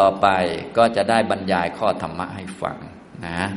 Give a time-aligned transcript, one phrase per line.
[0.00, 0.26] ต่อไป
[0.76, 2.78] ก็จะได้บรรยายข้อธรรมะให้ฟัง
[3.26, 3.48] นะ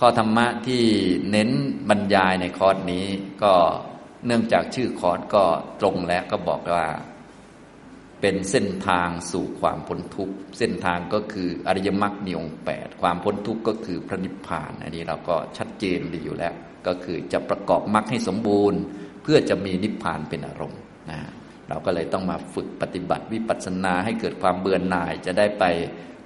[0.00, 0.84] ข้อธรรมะที่
[1.30, 1.50] เน้น
[1.88, 3.06] บรรยายในคอร์สนี้
[3.42, 3.54] ก็
[4.26, 5.44] เนื่องจากชื่อคอร์สก็
[5.80, 6.86] ตรงแล้วก็บอกว่า
[8.20, 16.54] เป็นเส้นทางสู่ความพ้นทุกข์เส้นทางก็คืออริยมรรคมีองค์แปดความพ้นทุกข์ก็คือพระนิพพาน อันนี้เราก็ชัดเจนดีอยู่แล้ว
[16.86, 18.80] ก็คือจะประกอบมรรคให้สมบูรณ์
[19.22, 20.80] เพื่อจะมีนิพพานเป็นอารมณ์
[21.10, 21.20] นะ
[21.70, 25.64] เราก็เลยต้องมาฝึกปฏิบัติวิปัสสนาให้เกิดความเบื่อหน่าย จะได้ไป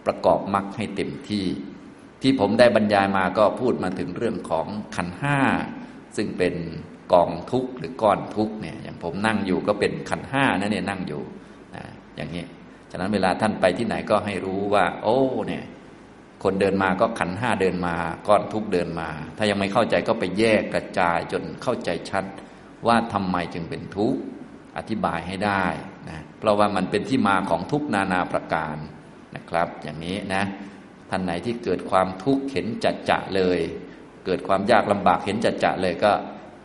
[0.06, 1.46] ประกอบมรรคให้เต็มที่
[2.22, 4.66] ที่ผมได้บรรยายมาก็พูดมาถึงเรื่องของ
[4.96, 5.38] ขันห้า
[6.16, 6.54] ซึ่งเป็น
[7.12, 11.22] กองทุกข์หรือก้อนทุกข์เนี่ยอย่างผมนั่งอยู่ก็เป็นขันห้านั่นเนี่ยนั่งอยู่
[11.74, 11.85] นะ
[12.16, 12.44] อย่างนี้
[12.90, 15.64] ฉะนั้นเวลาท่านไปที่ไหนก็ให้รู้ว่า โอ้เนี่ย
[16.43, 17.94] คนเดินมาก็ขันห้าเดินมา
[18.29, 22.24] ก้อนทุกข์เดินมา ถ้ายังไม่เข้าใจก็ไปแยกกระจายจนเข้าใจชัด
[22.86, 24.21] ว่าทำไมจึงเป็นทุกข์
[24.79, 25.64] อธิบายให้ได้
[26.09, 28.77] นะเพราะว่ามันเป็นที่มาของทุกนานาประการ
[29.37, 30.45] นะครับ อย่างนี้นะ
[31.11, 33.61] ท่านไหนที่เกิดความทุกข์เห็นจัดจะเลย
[34.27, 36.12] เกิดความยากลำบากเห็นจัดจะเลยก็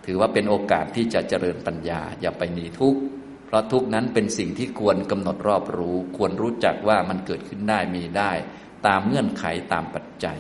[0.06, 3.00] ถือว่าเป็นโอกาสที่จะเจริญปัญญา อย่าไปหนีทุกข์
[3.48, 8.32] เพราะทุกนั้นเป็นสิ่งที่ควรกำหนดรอบรู้ ควรรู้จักว่ามันเกิดขึ้นได้มีได้
[8.88, 10.40] ตามเงื่อนไขตามปัจจัย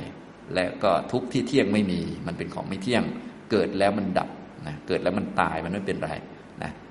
[0.55, 3.03] และก็ทุกที่เที่ยงไม่มี มันเป็นของไม่เที่ยง
[3.51, 4.29] เกิดแล้วมันดับ
[4.67, 6.11] นะเกิดแล้วมันตายมันไม่เป็นไร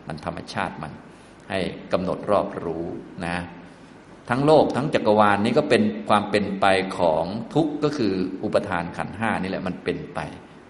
[0.08, 0.92] มันธรรมชาติมัน
[1.50, 1.58] ให้
[1.92, 2.86] กำหนดรอบรู้
[3.26, 3.36] นะ
[4.28, 6.66] ทั้งโลกทั้งจักรวาลนนี้ก็เป็นความเป็นไป
[6.98, 8.12] ของทุกข์ก็คือ
[8.44, 10.20] อุปทานขันห้านี่แหละมันเป็นไป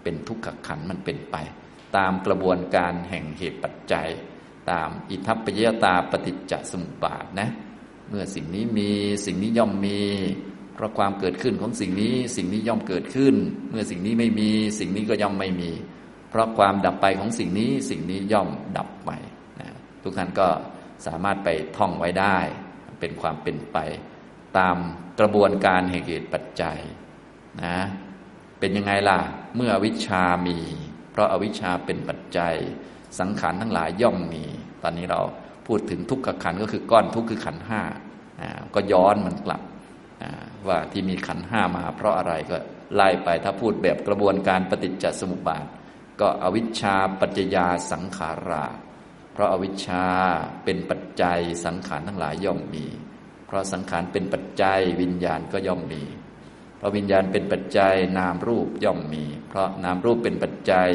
[0.03, 1.35] เป็นทุกขขันมันเป็นไป
[1.97, 4.07] ตามกระบวนการแห่งเหตุปัจจัย
[4.71, 7.49] ตามอิทัปปยตาปฏิจจสมุปบาทนะ
[8.09, 8.89] เมื่อสิ่งนี้มี
[9.25, 10.01] สิ่งนี้ย่อมมี
[10.75, 13.35] เพราะความเกิดขึ้นของสิ่งนี้ สิ่งนี้ย่อมเกิดขึ้น
[13.69, 15.71] เมื่อสิ่งนี้ไม่มี สิ่งนี้ก็ย่อมไม่มี
[16.29, 19.11] เพราะความดับไปของสิ่งนี้สิ่งนี้ย่อมดับไป
[19.59, 19.69] นะ
[20.03, 20.47] ทุกท่านก็
[21.05, 22.37] สามารถไปท่องไว้ได้
[22.99, 23.77] เป็นความเป็นไป
[24.57, 24.77] ตาม
[25.19, 26.79] กระบวนการแห่งเหตุปัจจัย
[27.63, 27.77] นะ
[28.59, 29.19] เป็นยังไงล่ะ
[29.55, 30.57] เมื่ออวิชามี
[31.11, 32.55] เพราะอาวิชาเป็นปัจจัย
[33.19, 34.45] สังขารทั้งหลายย่อมมี
[34.83, 35.21] ตอนนี้เรา
[35.67, 37.81] พูดถึงทุกขขันก็คือก้อนทุกข์คือขันห้า
[38.75, 39.61] ก็ย้อนมันกลับ
[40.67, 42.57] ว่าที่มีขันห้ามา เพราะอะไรก็
[42.95, 45.65] ไล่ไปถ้าพูดแบบกระบวนการปฏิจจสมุปบาท
[46.21, 48.65] ก็อวิชชาปัจจยาสังขารา
[49.33, 50.05] เพราะอาวิชชา
[50.63, 52.85] เป็นปัจจัยสังขารทั้งหลายย่อมมี
[53.47, 56.03] เพราะสังขารเป็นปัจจัยวิญญาณก็ย่อมมี
[56.77, 60.89] เพราะวิญญาณเป็นปัจจัยนามรูปย่อมมี เพราะนามรูปเป็นปัจจัย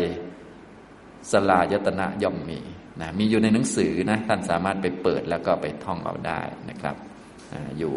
[1.31, 2.61] สลายตนะย่อมมี
[3.01, 6.97] นะมีอยู่ในหนังสือนะท่านสามารถไปเปิดแล้วก็ไปท่องเอาได้นะครับ
[7.53, 7.95] ออยู่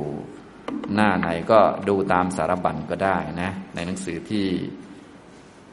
[0.96, 1.60] หน้าไหนก็
[1.90, 4.46] ดูตามสารบัญก็ได้นะในหนังสือที่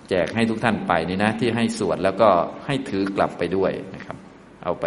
[0.09, 2.31] แจกให้ทุกท่านไปนี่นะ ที่ให้สวดแล้วก็
[2.67, 4.17] ให้ถือกลับไปด้วยนะครับ
[4.65, 4.87] เอาไป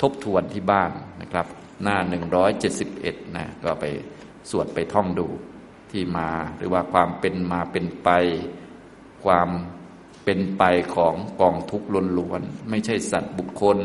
[0.00, 0.90] ทบทวนที่บ้าน
[1.22, 1.46] นะครับ
[1.82, 3.84] หน้าหนึ่งร้อยเจ็ดสิบเอ็ดนะ ก็ไป
[4.50, 5.28] สวดไปท่องดู
[5.90, 8.10] ที่มาหรือว่าความเป็นมาเป็นไป
[9.24, 9.48] ความ
[10.24, 11.88] เป็นไปของกองทุกข์
[12.18, 13.78] ล้วนๆไม่ใช่สัตว์บุคคล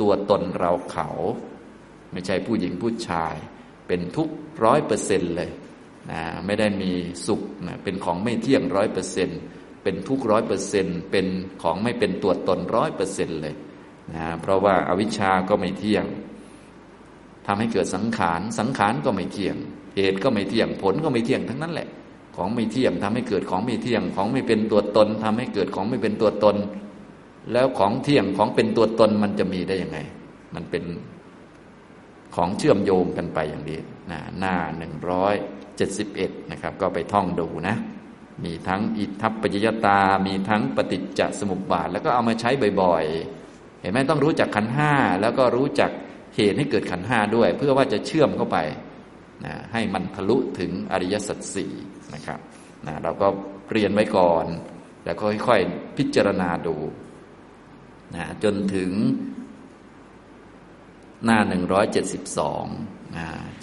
[0.00, 1.08] ตัวตนเราเขา
[2.12, 3.34] ไม่ใช่ผู้หญิงผู้ชาย
[3.86, 4.28] เป็นทุก
[4.64, 5.50] ร้อยเปอร์เซ็นเลย
[6.10, 6.92] นะไม่ได้มี
[7.26, 9.40] สุขนะเป็นของไม่เที่ยงร้อยเปอร์เซ็นต์
[9.88, 11.26] เป็นทุกร้อยเปอร์เซ็นเป็น
[11.62, 13.54] ของไม่เป็นตัวตนร้อยเปอร์เซ็นเลย
[14.14, 16.04] นะเพราะว่าอาวิชชาก็ไม่เที่ยง
[17.46, 19.56] ทำให้เกิดสังขารสังขารก็ไม่เที่ยง
[19.96, 21.88] เหตุก็ไม่เที่ยงผลก็ไม่เที่ยงทั้งนั้นแหละ
[22.36, 26.56] ของไม่เที่ยงทำให้เกิดของไม่เที่ยง ของไม่เป็นตัวตนทำให้เกิดของไม่เป็นตัวตน
[27.52, 29.98] แล้วของเที่ยงของเป็นตัวตนมันจะมีได้ยังไง
[30.54, 30.84] มันเป็น
[32.34, 35.34] ของเชื่อมโยงกันไปอย่างนี้นะหน้าหนึ่งร้อย
[35.76, 37.76] เจ็ดสิบเอ็ดนะครับ ก็ไปท่องดูนะ
[38.44, 42.50] มีทั้งอิทัปปัจยตา มีทั้งปฏิจจสมุปบาท แล้วก็เอามาใช้
[42.82, 45.90] บ่อยๆ เห็นไหมต้องรู้จักขันห้าแล้วก็รู้จัก
[46.36, 48.58] เหตุให้เกิดขันห้าด้วย เพื่อว่าจะเชื่อมเข้าไป
[49.44, 51.72] นะให้มันทะลุถึงอริยสัจสี่
[52.14, 52.40] นะครับ
[52.86, 53.28] นะเราก็
[53.72, 54.46] เรียนไว้ก่อน
[55.04, 56.76] แล้วก็ค่อยๆพิจารณาดู
[58.16, 58.90] นะจนถึง
[61.24, 62.64] หน้าหนึ่งร้อยเจ็ดสิบสอง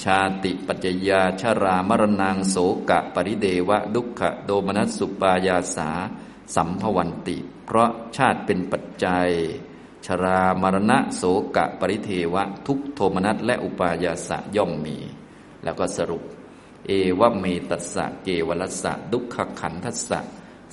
[0.03, 2.55] ชาติปัจจยาชารามรณงโส
[2.89, 5.89] กะปริเดวะ ดุขะโดมนัสสุปายาสา
[6.55, 9.29] สัมภวันติ เพราะชาติเป็นปัจจัย
[10.05, 11.23] ชรามรณะโส
[11.55, 14.97] กะปริเทวะ ทุกโทมนัสและอุปายาสะย่อมมี
[15.63, 16.23] แล้วก็สรุป
[16.85, 20.19] เอวเมตัสสะเกวลัสสะดุขขันทัสสะ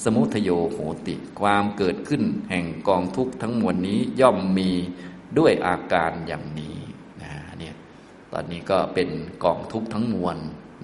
[0.03, 4.71] สมุทโยโหติ ความเกิดขึ้นแห่งกองทุกข์ทั้งมวลนี้ย่อมมี
[5.39, 6.82] ด้วยอาการอย่างนี้
[8.33, 9.09] ตอนนี้ก็เป็น
[9.45, 10.37] กองทุกทั้งมวล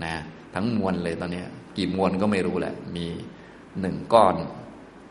[0.05, 0.15] นะ
[0.55, 1.43] ทั้งมวลเลยตอนนี้
[1.77, 3.07] กี่มวลก็ไม่รู้แหละ มี
[3.81, 4.37] หนึ่งก้อน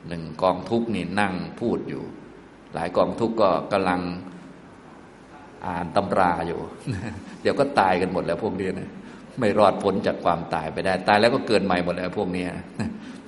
[0.08, 2.04] หนึ่งกองทุกนี่นั่งพูดอยู่
[2.74, 4.02] หลายกองทุกก็กำลัง
[5.66, 6.60] อ่านตำราอยู่
[7.42, 8.90] เดี๋ยวก็ตายกันหมดแล้วพวกนี้นะ
[9.40, 12.46] ไม่รอดพ้นจากความตายไปได้ ตายแล้วก็เกิดใหม่หมดแล้วพวกนี้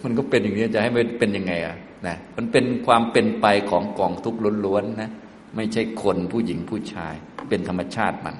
[0.03, 1.75] มันก็เป็นอย่างนี้จะให้มันเป็นยังไงอะ
[2.07, 5.09] นะมันเป็นความเป็นไปของกองทุกข์ล้วนๆนะ
[5.55, 7.13] ไม่ใช่คนผู้หญิงผู้ชาย
[7.49, 8.35] เป็นธรรมชาติมัน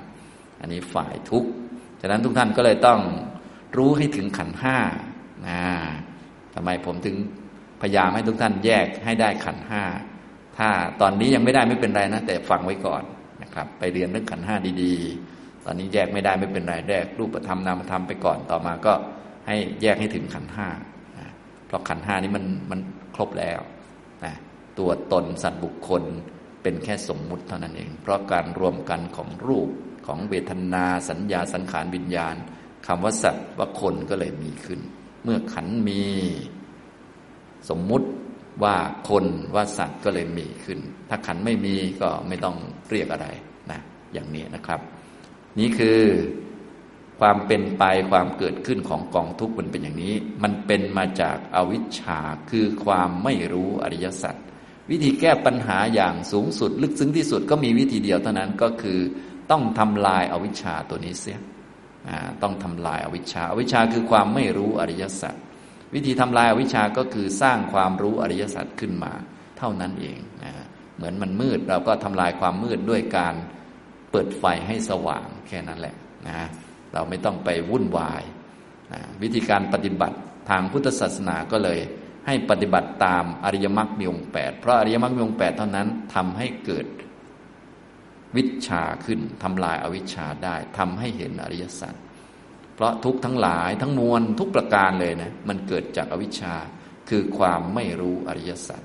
[0.59, 1.49] อันนี้ฝ่ายทุกข์
[2.01, 2.99] ฉะนั้นทุกท่านก็เลยต้อง
[3.77, 4.77] รู้ให้ถึงขันห้า
[5.47, 5.61] นะ
[6.55, 7.15] ทำไมผมถึง
[7.81, 9.83] พยายามให้ทุกท่านแยกให้ได้ขันห้า
[10.57, 10.69] ถ้า
[11.01, 13.03] ตอนนี้ยังไม่ได้ไม่เป็นไรนะ แต่ฟังไว้ก่อน
[13.43, 18.93] นะครับ ไปเรียนเรื่องขันห้าดีๆ ตอนนี้แยกไม่ได้ไม่เป็นไรแรกรูปธรรมนามธรรมไปก่อนต่อมาก็
[19.47, 20.67] ให้แยกให้ถึงขันห้า
[21.67, 22.79] เพราะขันห้านี้มันมัน
[23.15, 23.59] ครบแล้ว
[24.25, 24.35] นะ
[24.79, 26.03] ตัวตนสัตว์บุคคล
[26.63, 29.69] เป็นแค่สมมุติเท่านั้นเอง เพราะการรวมกันของรูป
[30.09, 32.35] ของเวทนาสัญญาสังขารวิญญาณ
[32.87, 34.79] คำว่าสัตว์ว่าคนก็เลยมีขึ้น
[35.23, 36.03] เมื่อขันมี
[37.69, 38.07] สมมุติ
[38.63, 38.75] ว่า
[39.09, 39.25] คน
[39.55, 40.79] ว่าสัตว์ก็เลยมีขึ้น
[41.09, 42.57] ถ้าขันไม่มีก็ไม่ต้อง
[42.89, 43.27] เรียกอะไร
[43.71, 43.79] นะ
[44.13, 44.79] อย่างนี้นะครับ
[45.59, 45.99] นี่คือ
[47.19, 50.13] ความเป็นไปความเกิดขึ้นของกองทุกข์มันเป็นอย่างนี้
[50.43, 52.19] มันเป็นมาจากอาวิชชา
[52.49, 54.35] คือความไม่รู้อริยสัจ
[54.91, 58.99] วิธีแก้ปัญหาอย่างสูงสุด ลึกซึ้งที่สุดก็มีวิธีเดียวเท่านั้นก็คือ
[59.51, 61.39] ต้องทำลายอาวิชชาตัวนี้เสีย
[62.43, 65.35] ต้องทำลายอาวิชชาอาวิชชาคือความไม่รู้อริยสัจ
[65.93, 69.13] วิธีทำลายอวิชชาก็คือสร้างความรู้อริยสัจขึ้นมา
[69.57, 70.51] เท่านั้นเองนะ
[70.95, 73.35] เหมือนมันมืดเราก็ทำลายความมืดด้วยการ
[74.11, 75.95] เปิดไฟให้สว่างแค่นั้นแหละ
[76.27, 76.47] นะ
[76.93, 78.23] เราไม่ต้องไปวุ่นวาย
[78.93, 80.17] นะวิธีการปฏิบัติ
[80.49, 81.79] ทางพุทธศาสนาก็เลย
[82.27, 86.85] ให้ปฏิบัติตามอริยมรรคมีองค์แปดเพราะอริยมรรคมีองค์แปดเท่านั้นทำให้เกิด
[88.37, 91.93] วิชาขึ้นทำลายอาวิชชาได้ทำให้เห็นอริยสัจ
[92.75, 96.55] เพราะทุกทั้งหลายทั้งมวลทุกประการเลยนะมันเกิดจากอวิชชา
[97.09, 98.81] คือความไม่รู้อริยสัจ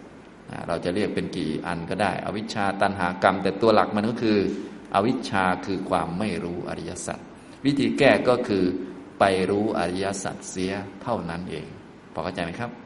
[0.69, 4.38] เราจะเรียกเป็นกี่อันก็ได้ อวิชชาตันหากรรม แต่ตัวหลักมันก็คือ
[4.94, 7.19] อวิชชาคือความไม่รู้อริยสัจ
[7.64, 8.64] วิธีแก้ก็คือ
[9.20, 11.67] ไปรู้อริยสัจเสียเท่านั้นเอง
[12.14, 12.84] พอเข้าใจไหมครับ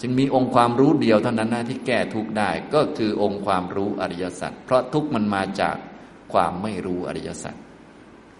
[0.00, 5.76] จึงมีองค์ความรู้เดียวเท่านั้นนะที่แก้ทุกได้ก็คือองค์ความรู้อริยสัจเพราะทุกมันมาจาก
[6.32, 7.54] ความไม่รู้อริยสัจ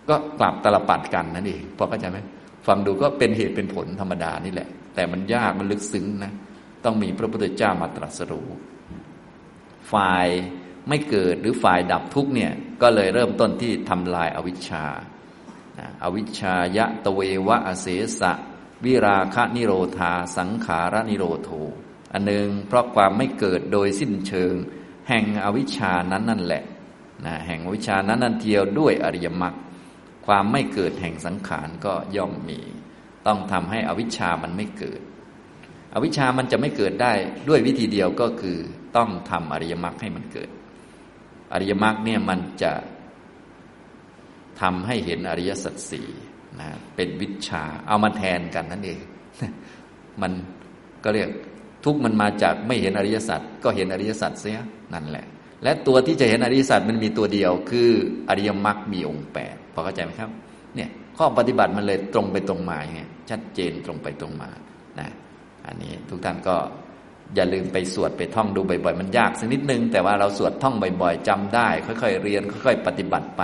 [0.09, 2.19] ก็กลับตลปัดกันนั่นเองพอเข้าใจไหม
[2.67, 6.33] ฟังดูก็เป็นเหตุเป็นผลธรรมดานี่แหละ แต่มันยากมันลึกซึ้งนะ
[6.85, 8.49] ต้องมีพระพุทธเจ้ามาตรัสรู้
[9.93, 10.27] ฝ่าย
[10.89, 12.53] ไม่เกิดหรือฝ่ายดับทุกเนี่ย
[12.83, 14.85] ก็เลยเริ่มต้นที่ทำลายอาวิชชา
[16.05, 17.87] อวิชชายะตะเววะอเส
[18.21, 18.33] สะ
[18.85, 21.51] วิราคะนิโรธา สังขารนิโรโท
[22.13, 24.55] อันหนึ่งเพราะความไม่เกิดโดยสิ้นเชิง
[25.09, 26.63] แห่งอวิชานั้นนั่นแหละ
[27.27, 29.55] นะแห่งอวิชานั้นนั่นเทียวด้วยอริยมรรค
[30.27, 32.61] ความไม่เกิดแห่งสังขารก็ย่อมมี
[33.27, 35.01] ต้องทำให้อวิชามันไม่เกิด
[35.95, 37.13] อวิชามันจะไม่เกิดได้
[37.49, 38.59] ด้วยวิธีเดียวก็คือ
[38.97, 40.51] ต้องทำอริยมรรคให้มันเกิด
[41.53, 42.73] อริยมรรคเนี่ยมันจะ
[44.61, 46.09] ทำให้เห็นอริยสัจสี่
[46.59, 49.01] นะเป็นวิชา เอามาแทนกันนั่นเอง
[50.23, 50.33] มัน
[51.05, 51.29] ก็เรียก
[51.85, 54.59] ทุกมันมาจากไม่เห็นอริยสัจก็เห็นอริยสัจเสีย
[54.95, 55.27] นั่นแหละ
[55.63, 57.91] และตัวที่จะเห็นอริยสัจมันมีตัวเดียว คือ
[58.29, 60.31] อริยมรรคมีองค์แปดพอเข้าใจไหมครับ
[60.77, 62.99] เนี่ยข้อปฏิบัติมันเลยตรงไปตรงมาอย่าง
[63.31, 64.51] ชัดเจนตรงไปตรงมา
[65.01, 65.09] นะ
[65.67, 66.57] อันนี้ทุกท่านก็
[67.35, 73.43] อย่าลืมไปสวดไปท่องดูบ่อยๆ มันยากสักนิดนึง แต่ว่าเราสวดท่องบ่อยๆจำได้ ค่อยๆ เรียน ค่อย ๆ ปฏิบัติไป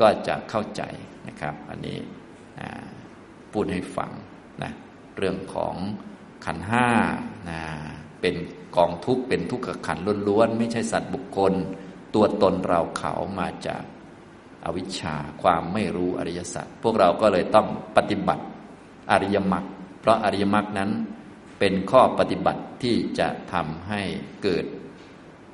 [0.00, 0.82] ก็จะเข้าใจ
[1.28, 1.96] นะครับ อันนี้
[3.52, 4.10] พูดให้ฟัง
[4.62, 4.72] นะ
[5.16, 5.74] เรื่องของ
[6.44, 6.88] ขันห้า
[7.48, 7.60] นะ
[8.20, 8.34] เป็น
[8.76, 9.98] กองทุกข์เป็นทุกขขัน
[10.28, 11.52] ล้วนๆ ไม่ใช่สัตว์บุคคล
[12.14, 13.82] ตัวตนเราเขามาจาก
[14.64, 18.44] อวิชชาความไม่รู้อริยสัจพวกเราก็เลยต้องปฏิบัติ
[19.10, 19.64] อริยมรรค
[20.00, 20.90] เพราะอริยมรรคนั้น
[21.58, 24.02] เป็นข้อปฏิบัติที่จะทำให้
[24.42, 24.64] เกิด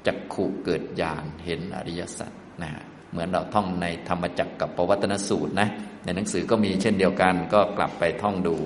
[0.06, 2.32] จักขุเกิดญาณเห็นอริยสัจ
[2.62, 2.70] นะ
[3.12, 5.68] เหมือนเราท่องในธรรมจักรกับปวัตนสูตรนะ
[6.04, 8.56] ในหนังสือก็มีเช่นเดียวกันก็กลับไปท่องดู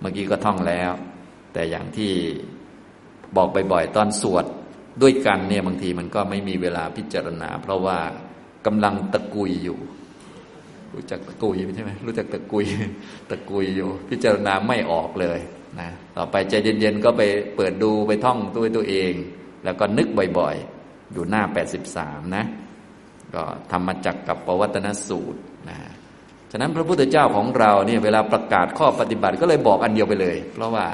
[0.00, 0.90] เมื่อกี้ก็ท่องแล้ว
[1.52, 2.12] แต่อย่างที่
[3.36, 4.44] บอกบ่อยๆตอนสวด
[5.02, 7.98] ด้วยกันเนี่ยบางทีมันก็ไม่มีเวลาพิจารณา เพราะว่า
[8.66, 9.78] กำลังตะกุยอยู่
[10.94, 12.64] รู้จักตะกุยใช่ไหมรู้จักตะกุย
[13.30, 15.38] ตะกุยอยู่ พิจารณาไม่ออกเลย
[15.80, 17.22] นะต่อไปใจเย็นๆก็ไป
[17.56, 19.12] เปิดดูไปท่องตัวตัวเอง
[19.64, 21.42] แล้วก็นึกบ่อยๆ อยู่หน้า
[21.88, 22.44] 83 นะ
[23.34, 25.78] ก็ทำมาจากกับปวัตนสูตรนะ
[26.50, 30.86] ฉะนั้นพระพุทธเจ้าของเราเนี่ยเวลาประกาศข้อปฏิบัติก็เลยบอกอันเดียวไปเลย เพราะว่า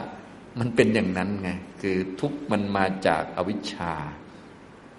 [0.59, 1.51] มันเป็นอย่างนั้นไง
[1.83, 3.95] คือทุกมันมาจากอวิชชา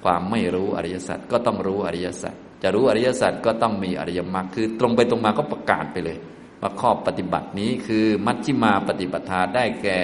[0.04, 6.18] ความไม่รู้อริยสัจก็ต้องรู้อริยสัจจะรู้อริยสัจก็ต้องมีอริยมรรคคือตรงไปตรงมาก็ประกาศไปเลย
[6.62, 10.00] ว่าข้อปฏิบัตินี้คือมัชฌิมาปฏิปทาได้แก่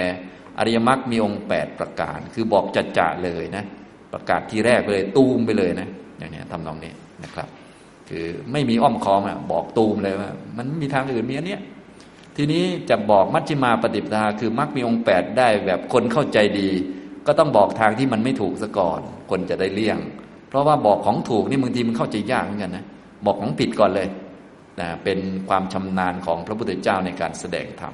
[0.60, 3.64] อริยมรรคมีองค์แปดประการ คือบอกจัดจ่าเลยนะ
[4.14, 5.88] ประกาศทีแรกเลยตูมไปเลยนะ
[6.18, 7.48] อย่างนี้ทำนองนี้ นะครับ
[8.10, 11.62] คือไม่มีอ้อมค้อมอะบอกตูมเลยว่า มันมีทางอื่นมีอันเนี้ย
[12.38, 16.70] ทีนี้จะบอกมัชฌิมาปฏิปทาคือมรรคมีองค์แปดได้แบบคนเข้าใจดี
[17.28, 19.98] ก็ต้องบอกทางที่มันไม่ถูกซะก่อน คนจะได้เลี่ยง
[20.50, 22.86] เพราะว่าบอกของถูกนี่บางทีมันเข้าใจยากเหมือนกันนะ
[23.26, 24.08] บอกของผิดก่อนเลย
[24.82, 25.20] นะเป็น
[25.50, 27.94] ความชำนาญของพระพุทธเจ้าในการแสดงธรรม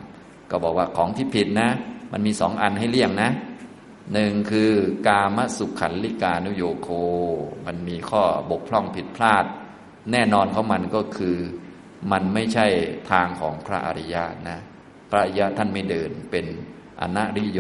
[0.51, 1.69] ก็บอกว่าของที่ผิดนะ
[2.11, 3.29] มันมีสองอันให้เลี่ยงนะ
[4.13, 4.71] หนึ่งคือ
[5.07, 6.89] กามสุขขันลิกานุโยโค
[7.65, 9.45] มันมีข้อบกพร่องผิดพลาด
[10.11, 11.37] แน่นอนของมันก็คือ
[12.11, 12.65] มันไม่ใช่
[13.11, 14.59] ทางของพระอริยะนะ
[15.09, 16.45] พระอริยะท่านไม่เดินเป็น
[17.01, 17.59] อนัริโย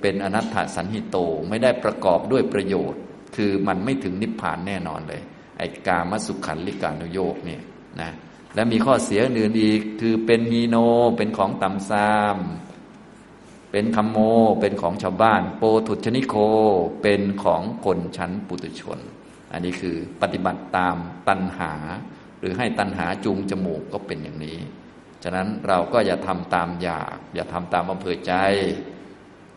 [0.00, 1.16] เป็นอนัตถสันหิโต
[1.48, 3.00] ไม่ได้ประกอบด้วยประโยชน์
[3.36, 5.22] คือมันไม่ถึงนิพพานแน่นอนเลย
[5.58, 7.62] ไอ้กามสุขขันลิกานุโยกเนี่ย
[8.00, 8.10] นะ
[8.54, 10.76] และมีข้อเสียอื่นอีกคือเป็นฮีโน
[11.16, 12.36] เป็นของต่ำซาม
[13.72, 14.18] เป็นคำโม
[14.60, 16.34] เป็นของชาวบ้าน โปทุชนิโค
[17.02, 18.98] เป็นของคนชั้นปุตุชน
[19.52, 20.96] อันนี้คือปฏิบัติตาม
[21.28, 21.72] ตัณหา
[22.38, 24.58] หรือให้ตัณหาจูงจมูกก็เป็นอย่างนี้
[25.22, 28.32] ฉะนั้นเราก็อย่าทำตามอยาก อย่าทำตามอำเภอใจ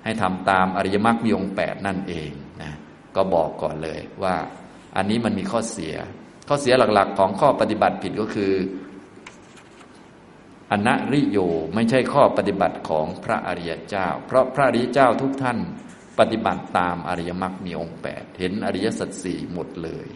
[0.03, 2.31] ให้ทำตามอริยมรรคมีองแปดนั่นเอง
[2.61, 2.73] นะ
[3.15, 4.35] ก็บอกก่อนเลยว่า
[4.95, 5.95] อันนี้มันมีข้อเสีย
[6.47, 8.51] ข้อเสียหลักๆ ของข้อปฏิบัติผิดก็คือ
[10.71, 11.37] อนัริโย
[11.73, 15.57] ไม่ใช่ข้อปฏิบัติของพระอริยเจ้า เพราะพระอริยเจ้าทุกท่าน
[16.19, 20.07] ปฏิบัติตามอริยมรรคมีองค์แปดเห็นอริยสัจสี่หมดเลย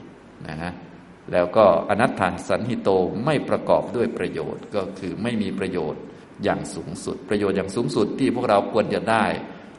[0.48, 0.72] นะฮะ
[1.32, 2.89] แล้วก็อนัตถสันหิโต
[3.25, 6.01] ไม่ประกอบด้วยประโยชน์ก็คือไม่มีประโยชน์
[6.44, 9.25] อย่างสูงสุด ประโยชน์อย่างสูงสุดที่พวกเราควรจะได้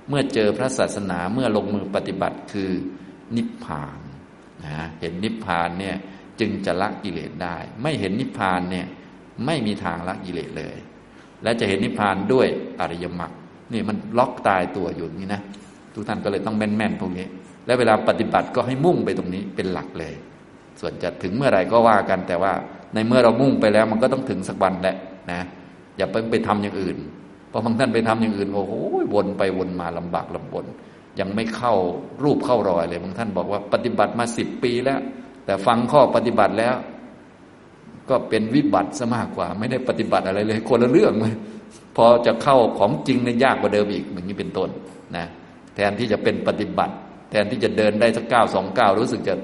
[0.08, 2.70] เมื่อเจอพระศาสนาเมื่อลงมือปฏิบัติคือ
[3.36, 3.98] นิพพาน
[4.64, 5.96] นะเห็นนิพพานเนี่ย
[6.40, 8.86] จึงจะละกิเลสได้ ไม่เห็นนิพพานเนี่ย
[9.46, 10.76] ไม่มีทางละกิเลสเลย
[11.42, 12.46] และจะเห็นนิพพานด้วย
[12.80, 13.32] อริยมรรค
[13.72, 15.40] นี่มันล็อกตายตัวอยู่นี่นะ
[15.94, 17.26] ทุกท่านก็เลยต้องแม่นๆพวกนี้
[17.66, 20.14] และเวลาปฏิบัติก็ให้มุ่งไปตรงนี้เป็นหลักเลย
[20.80, 22.52] ส่วนจะถึงเมื่อไหร่ก็ว่ากัน แต่ว่า
[22.94, 24.96] ในเมื่อเรามุ่งไปแล้ว มันก็ต้องถึงสักวันแหละ
[25.32, 25.40] นะ
[25.96, 26.96] อย่าไปไปทำอย่างอื่น
[27.48, 28.72] เพราะบางท่านไปทำอย่างอื่นโอ้โห
[29.14, 30.64] วนไปวนมาลำบากลำบน
[31.20, 31.74] ยังไม่เข้า
[32.24, 35.00] รูปเข้ารอยเลยบางท่านบอกว่าปฏิบัติมาสิบปีแล้ว
[35.44, 36.74] แต่ฟังข้อปฏิบัติแล้ว
[38.10, 41.34] ก็เป็นวิบัติซะมากกว่า ไม่ได้ปฏิบัติอะไรเลยคนละเรื่องเลย
[41.96, 44.68] พอจะเข้าของจริงในยากกว่าเดิมอีกอย่างนี้เป็นต้น
[45.16, 45.26] นะ
[45.74, 46.94] แทนที่จะเป็นปฏิบัติ
[47.30, 49.34] แทนที่จะเดินได้สักเก้าสองเก้ารู้สึกจะ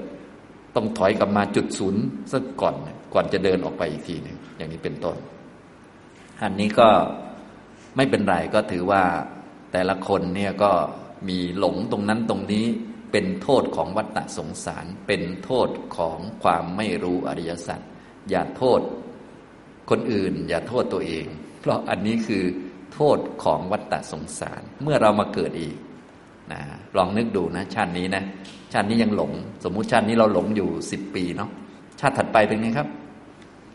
[0.75, 2.75] ต้องถอยกลับมาจุดศูนย์สักก่อน
[3.13, 5.15] ก่อนจะเดินออกไปอีกทีหนึ่งอย่างนี้เป็นต้น
[6.43, 6.89] อันนี้ก็
[7.95, 9.03] ไม่เป็นไรก็ถือว่า
[9.71, 10.71] แต่ละคนเนี่ยก็
[11.29, 12.65] มีหลงตรงนั้นตรงนี้
[13.11, 17.79] เป็นโทษของวัฏฏะสงสาร เป็นโทษของความไม่รู้อริยสัจ
[18.29, 18.81] อย่าโทษ
[19.89, 21.25] คนอื่น อย่าโทษตัวเอง
[21.61, 22.43] เพราะอันนี้คือ
[22.93, 25.75] โทษของวัฏฏะสงสาร เมื่อเรามาเกิดอีก
[26.51, 26.61] นะ
[26.97, 28.23] ลองนึกดูนะ ชาตินี้นะ
[28.73, 29.31] ชาตินี้ยังหลง
[29.63, 31.49] สมมุติชาตินี้เราหลงอยู่สิบปีเนาะ
[31.99, 32.87] ชาติถัดไปเป็นไงครับ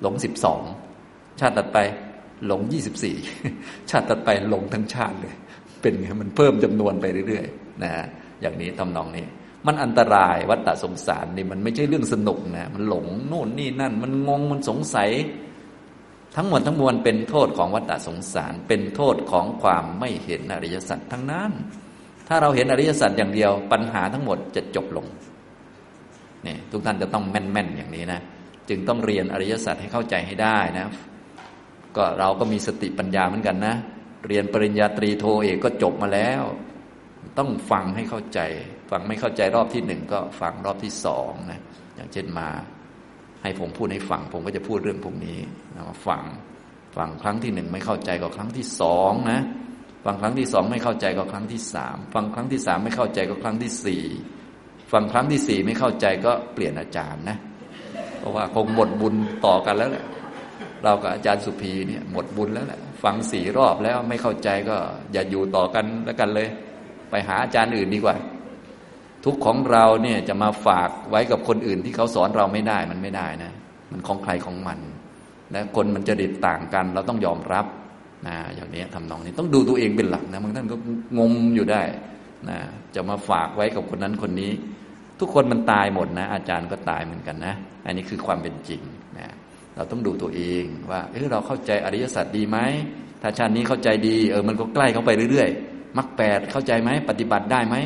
[0.02, 0.62] หลงสิบสอง
[1.40, 1.78] ชาติถัดไป
[2.46, 3.16] หลงยี่สิบสี่
[3.90, 5.34] ชาติถัดไปหลงทั้งชาติเลย
[5.80, 7.92] เป็นไงมันเพิ่มจำนวนไปเรื่อยๆนะ
[8.40, 9.24] อย่างนี้ทำนองนี้
[9.66, 15.10] มันอันตรายวัฏฏะสงสารนี่มันไม่ใช่เรื่องสนุกนะมันหลงโน่นนี่นั่น มันงงมันสงสัย
[16.36, 21.52] ทั้งหมดทั้งมวลเป็นโทษของวัฏฏะสงสาร เป็นโทษของความไม่เห็นอริยสัจทั้งนั้น
[22.28, 25.06] ถ้าเราเห็นอริยสัจอย่างเดียว ปัญหาทั้งหมดจะจบลง
[26.46, 28.20] นี่ทุกท่านจะต้องแม่นๆอย่างนี้นะ
[28.68, 30.86] จึงต้องเรียนอริยสัจให้เข้าใจให้ได้นะ
[31.96, 33.74] ก็เราก็มีสติปัญญาเหมือนกันนะ
[34.26, 36.42] เรียนปริญญาตรีโทเอกก็จบมาแล้ว
[37.38, 38.40] ต้องฟังให้เข้าใจ
[38.92, 41.60] ฟังไม่เข้าใจรอบที่หนึ่งก็ฟังรอบที่สองนะ
[41.96, 42.48] อย่างเช่นมา
[43.42, 45.38] ให้ผมพูดให้ฟัง ผมก็จะพูดเรื่องพวกนี้
[45.74, 46.22] นะมาฟัง
[46.96, 49.40] ฟังครั้งที่หนึ่งไม่เข้าใจก็ครั้งที่สองนะ
[50.04, 54.04] ฟังครั้งที่สองไม่เข้าใจก็ครั้งที่สามฟังครั้งที่สามไม่เข้าใจก็ครั้งที่สี่
[54.92, 57.36] ฟังครั้งที่สี่ไม่เข้าใจก็เปลี่ยนอาจารย์นะ
[58.18, 59.14] เพราะว่าคงหมดบุญ
[59.46, 60.04] ต่อกันแล้วแหละ
[60.84, 64.76] เรากับอาจารย์สุภีเนี่ยหมดบุญแล้วแหละฟังสี่รอบแล้วไม่เข้าใจก็
[65.12, 66.48] อย่าอยู่ต่อกันแล้วกันเลย
[67.10, 68.16] ไปหาอาจารย์อื่นดีกว่า
[69.24, 73.52] ทุกของเราเนี่ยจะมาฝากไว้กับคนอื่นที่เขาสอนเราไม่ได้มันไม่ได้นะ
[73.90, 74.78] มันของใครของมัน
[75.52, 77.66] และคนมันจะดิดต่างกัน เราต้องยอมรับ
[78.26, 80.76] นะอย่างนี้ทำนองนี้ต้องดูตัวเองเป็นหลักนะบางท่านก็
[81.18, 81.82] งมอยู่ได้
[82.50, 82.58] นะ
[82.94, 84.50] จะมาฝากไว้กับคนนั้นคนนี้
[85.20, 87.54] ทุกคนมันตายหมดนะ อาจารย์ก็ตายเหมือนกันนะ
[87.86, 88.82] อันนี้คือความเป็นจริง
[89.18, 89.28] นะ
[89.76, 92.58] เราต้องดูตัวเองว่าเออเราเข้าใจอริยสัจดีไหม
[93.22, 97.76] ถ้าชาตินี้เข้าใจดี เออมันก็ใกล้เข้าไปเรื่อยๆมรรคแปดเข้าใจไหมปฏิบัติได้ไหม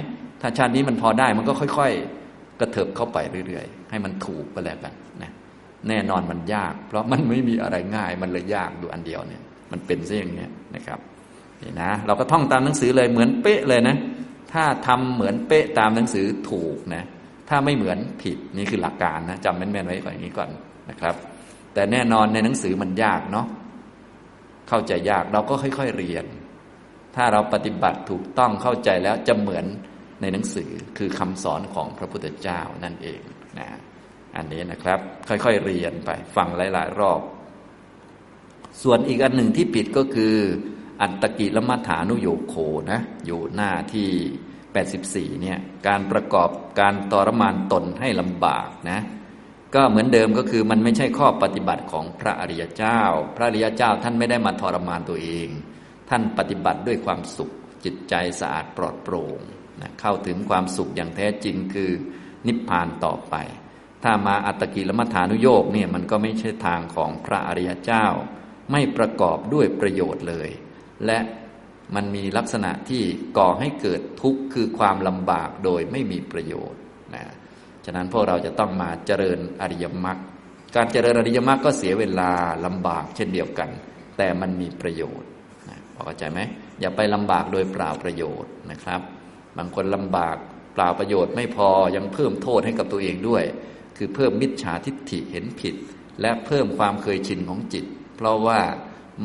[0.40, 1.92] ถ้าชาตินี้มันพอได้มันก็ค่อย
[2.26, 5.30] ๆ กระเถิบเข้าไปเรื่อยๆ ให้มันถูกไปแล้วกันนะ
[5.88, 10.98] แน่นอนมันยาก เพราะมันไม่มีอะไรง่ายมันเลยยากดูอันเดียวเนี่ย มันเป็นซะอย่างนี้นะครับ
[11.62, 13.96] นี่นะเราก็ท่องตามหนังสือเลยเหมือนเป๊ะเลยนะ
[14.52, 17.04] ถ้าทำเหมือนเป๊ะตามหนังสือถูกนะ
[17.48, 20.50] ถ้าไม่เหมือนผิดนี่คือหลักการนะจำแม่นๆไว้ก่อนอย่างนี้ก่อน
[20.90, 21.14] นะครับ
[21.74, 23.46] แต่แน่นอนในหนังสือมันยากเนาะ
[24.68, 26.24] เข้าใจยากเราก็ค่อย ๆเรียน
[27.16, 29.64] ถ้าเราปฏิบัติถูกต้องเข้าใจแล้วจะเหมือน
[30.20, 33.20] ในหนังสือคือคำสอนของพระพุทธเจ้านั่นเอง
[33.58, 33.68] นะ
[34.36, 37.20] อันนี้นะครับ ค่อยๆเรียนไป ฟังหลายๆ รอบ
[38.82, 40.36] ส่วนอีกอันหนึ่งที่ผิดก็คือ
[41.02, 42.54] อัตตกิลมัฐานุโยโค
[42.90, 44.10] นะอยู่หน้าที่
[45.34, 49.00] 84เนี่ยการประกอบการตรมานตนให้ลำบากนะ
[49.74, 53.00] ก็เหมือนเดิมก็คือมันไม่ใช่ข้อปฏิบัติของพระอริยเจ้า
[53.36, 55.48] พระอริยเจ้าท่านไม่ได้มาทรมานตัวเอง
[56.10, 57.50] ท่านปฏิบัติด้วยความสุข
[57.84, 59.40] จิตใจสะอาดปลอดโปร่ง
[59.82, 61.90] นะเข้าถึงความสุขอย่างแท้จริงคือ
[62.46, 63.34] นิพพานต่อไป
[64.04, 68.06] ถ้ามาอัตตกิลมัฐานุโยกเนี่ยมันก็ไม่ใช่ทางของพระอริยเจ้า
[68.72, 70.48] ไม่ประกอบด้วยประโยชน์เลย
[71.06, 71.18] และ
[71.94, 73.02] มันมีลักษณะที่
[73.38, 76.80] ก่อให้เกิดทุกข์คือความลำบากโดยไม่มีประโยชน์
[77.14, 77.24] นะ
[77.84, 80.18] ฉะนั้นพวกเราจะต้องมาเจริญอริยมรรค
[80.76, 82.30] การเจริญอริยมรรคก็เสียเวลา
[82.66, 83.70] ลำบากเช่นเดียวกัน
[84.18, 85.28] แต่มันมีประโยชน์
[85.68, 86.40] นะพอเข้าใจไหม
[86.80, 89.00] อย่าไปลำบากโดยเปล่าประโยชน์นะครับ
[89.58, 90.36] บางคนลำบาก
[90.74, 93.44] เปล่าประโยชน์ไม่พอยังเพิ่มโทษให้กับตัวเองด้วย
[93.96, 95.74] คือเพิ่มมิจฉาทิฏฐิเห็นผิด
[96.20, 97.84] และเพิ่มความเคยชินของจิต
[98.16, 98.60] เพราะว่า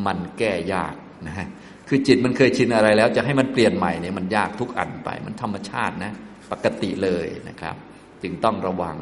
[0.06, 0.96] มันแก้ยาก
[1.28, 1.48] นะ
[1.88, 6.14] คือจิตมันเคยชินอะไรแล้ว จะให้มันเปลี่ยนใหม่เนี่ยมันยากทุกอันไป มันธรรมชาตินะ
[6.52, 7.76] ปกติเลยนะครับ
[8.24, 8.98] จึงต้องระวัง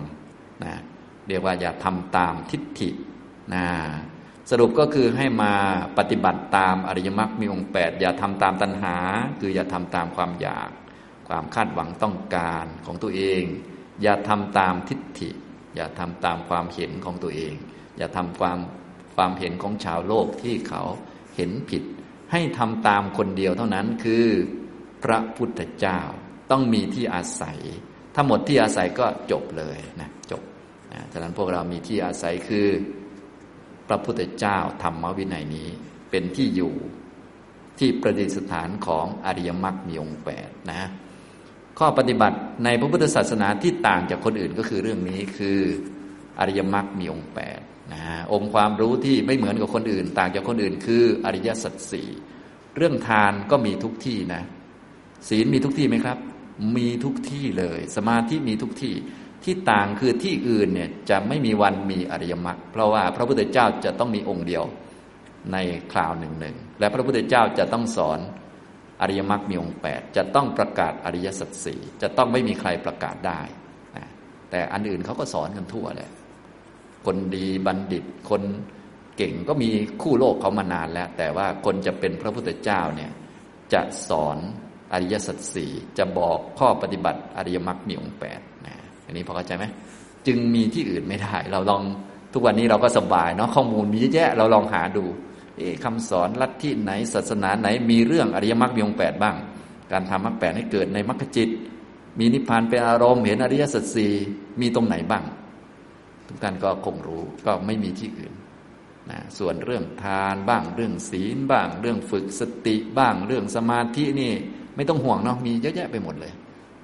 [0.63, 0.73] นะ
[1.27, 2.89] เรียกว่าอย่าทำตามทิฏฐิ
[3.53, 3.65] นะ
[4.49, 5.53] สรุปก็คือให้มา
[5.97, 8.95] ปฏิบัติตามอริยมรรคมีองค์แปดอย่าทำตามตัณหา
[9.39, 10.69] คืออย่าทำตามความอยาก
[11.29, 13.43] ความคาดหวังต้องการของตัวเอง
[14.01, 15.29] อย่าทำตามทิฏฐิ
[15.75, 17.53] อย่าทำตามความเห็นของตัวเอง
[17.97, 18.59] อย่าทำความ
[19.15, 20.83] ความเห็นของชาวโลกที่เขา
[21.35, 21.83] เห็นผิด
[22.31, 24.25] ให้ทำตามคนเดียวเท่านั้นคือ
[25.03, 25.99] พระพุทธเจ้า
[26.51, 27.59] ต้องมีที่อาศัย
[28.15, 30.43] ถ้าหมดที่อาศัยก็จบเลยนะจบ
[30.93, 32.67] นะฉะนั้นพวกเรามีที่อาศัยคือ
[33.87, 35.67] พระพุทธเจ้าธรรมวินัยนี้
[36.09, 36.73] เป็นที่อยู่
[37.79, 40.89] ที่ประดิษฐานของอริยมรรคมีองค์แปดนะ
[41.79, 45.59] ข้อปฏิบัติในพระพุทธศาสนาที่ต่างจากคนอื่นก็คือเรื่องนี้คือ
[46.39, 47.59] อริยมรรคมีองค์แปด
[47.93, 52.07] นะฮะองค์ความรู้ที่ไม่เหมือนกับคนอื่น ต่างจากคนอื่น คืออริยสัจสี่
[52.77, 54.41] เรื่องทานก็มีทุกที่นะ
[55.29, 56.17] ศีลมีทุกที่ไหมครับ
[56.77, 58.93] มีทุกที่เลย สมาธิมีทุกที่
[59.43, 64.63] ที่ต่างคือที่อื่นเนี่ยจะไม่มีวันมีอริยมรรคเพราะว่าพระพุทธเจ้าจะต้องมีองค์เดียว
[65.53, 65.57] ใน
[65.91, 68.19] คราวหนึ่งหนึ่งและพระพุทธเจ้าจะต้องสอน
[69.01, 73.41] อริยมรรคมีองค์แปดจะต้องประกาศอริยสัจสี่จะต้องไม่มีใครประกาศได้
[73.97, 74.05] นะ
[74.51, 76.09] แต่อันอื่นเขาก็สอนกันทั่วเลย
[77.05, 78.41] คนดีบัณฑิต คน
[79.17, 79.69] เก่งก็มี
[80.01, 83.11] คู่โลกเขามานานแล้ว แต่ว่าคนจะเป็นพระพุทธเจ้าเนี่ย
[83.73, 84.37] จะสอน
[84.93, 89.65] อริยสัจสี่จะบอกข้อปฏิบัติอริยมรรคมีองค์แปดนะอันนี้พอเข้าใจไหม
[90.27, 91.81] จึงมีที่อื่นไม่ได้ เราลอง
[92.33, 95.05] ทุกวันนี้เราก็สบายเนาะข้อมูลมีเยอะแยะเราลองหาดู
[95.83, 99.35] คำสอนลัทธิไหนศาสนาไหนมีเรื่องอริยมรรคมีองแปดบ้าง
[99.91, 101.49] การทำมรรคแปดให้เกิดในมรรคจิต
[102.19, 104.13] มีนิพพานเป็นอารมณ์เห็นอริยสัจสี่
[104.61, 105.23] มีตรงไหนบ้าง
[106.27, 108.33] ทุกท่านก็คงรู้ก็ไม่มีที่อื่น
[109.09, 114.33] นะส่วนเรื่องทานบ้างเรื่องศีลบ้าง เรื่องฝึกสติบ้างเรื่องสมาธินี่
[114.75, 116.33] ไม่ต้องห่วงเนาะมีเยอะแยะไปหมดเลย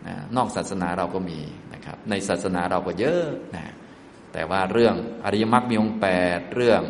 [0.07, 1.39] นะนอกศาสนาเราก็มี
[1.73, 3.65] นะครับในศาสนาเราก็เยอะนะ
[4.33, 6.07] แต่ว่าเรื่องอริยมรรคมีองค์แป
[6.38, 6.81] ดเรื่อง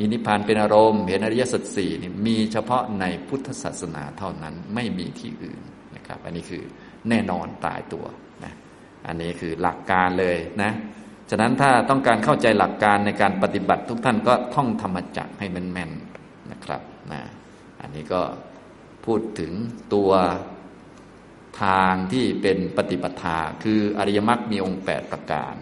[0.00, 5.60] มีนิพพานเป็นอารมณ์เห็นอริยสัจสี่นี่มีเฉพาะในพุทธศาสนาเท่านั้นไม่มีที่อื่น
[5.96, 6.62] นะครับ อันนี้คือ
[7.08, 8.06] แน่นอนตายตัว
[8.44, 8.52] นะ
[9.06, 10.72] อันนี้คือหลักการเลยนะ
[11.30, 16.82] ฉะนั้นถ้าต้องการเข้าใจหลักการในการปฏิบัติทุกท่านก็ท่องธรรมจักให้แม่นๆนะครับ
[17.12, 17.20] นะ
[17.80, 18.20] อันนี้ก็
[19.06, 19.52] พูดถึง
[19.94, 20.10] ตัว
[21.62, 25.54] ทางที่เป็นปฏิปทา คืออริยมรรคมีองค์แปดประการ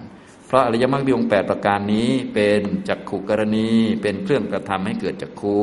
[0.49, 3.69] เพราะอริยมรรคมีองค์แปดประการนี้เป็นจักขุกรณี
[4.03, 5.57] เป็นเครื่องกระทำให้เกิดจักขุ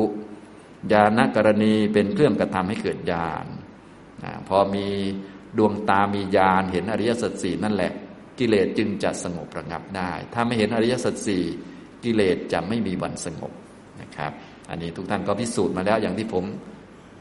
[0.92, 3.46] ญาณกรณีเป็นเครื่องกระทำให้เกิดญาณ
[4.48, 4.86] พอมี
[5.58, 7.92] ดวงตามีญาณเห็นอริยสัจสี่นั่นแหละ
[8.38, 11.44] กิเลสจึงจะสงบระงับได้ ถ้าไม่เห็นอริยสัจสี่
[12.04, 13.52] กิเลสจะไม่มีวันสงบ
[14.00, 14.32] นะครับ
[14.70, 16.44] อันนี้ทุกท่านก็พิสูจน์มาแล้วอย่างที่ผม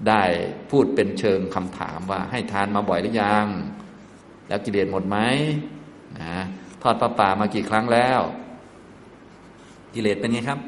[0.08, 0.24] ได้
[0.72, 3.48] พูดเป็นเชิงคำถามว่าให้ทานมาบ่อยหรือยัง
[4.48, 5.18] แล้วกิเลสหมดไหม
[6.22, 6.38] นะ
[6.86, 8.22] ทอดปลาป่ามากี่ครั้งแล้ว
[9.94, 10.60] กิเลสเป็นไงครับ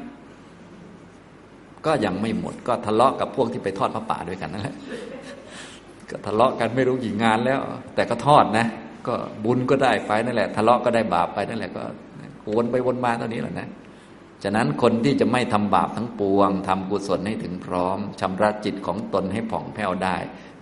[1.86, 4.76] ก็ยังไม่หมด ก็ทะเลาะกับพวกที่ไปทอดพระป่าด้วยกันนั่นแหละ
[6.10, 7.60] ก็ทะเลาะกันไม่รู้กี่งานแล้ว
[7.94, 8.66] แต่ก็ทอดนะ
[9.06, 11.82] ก็บุญก็ได้ไปนั่นแหละ ทะเลาะก็ได้บาปไปนั่นแหละก็
[12.54, 13.68] วนไปวนมาเท่านี้แหละนะ
[14.44, 20.16] ฉะนั้นคนที่จะไม่ทำบาปทั้งปวงทำกุศลให้ถึงพร้อมชำระจิตของตนให้ผ่องแผ้วได้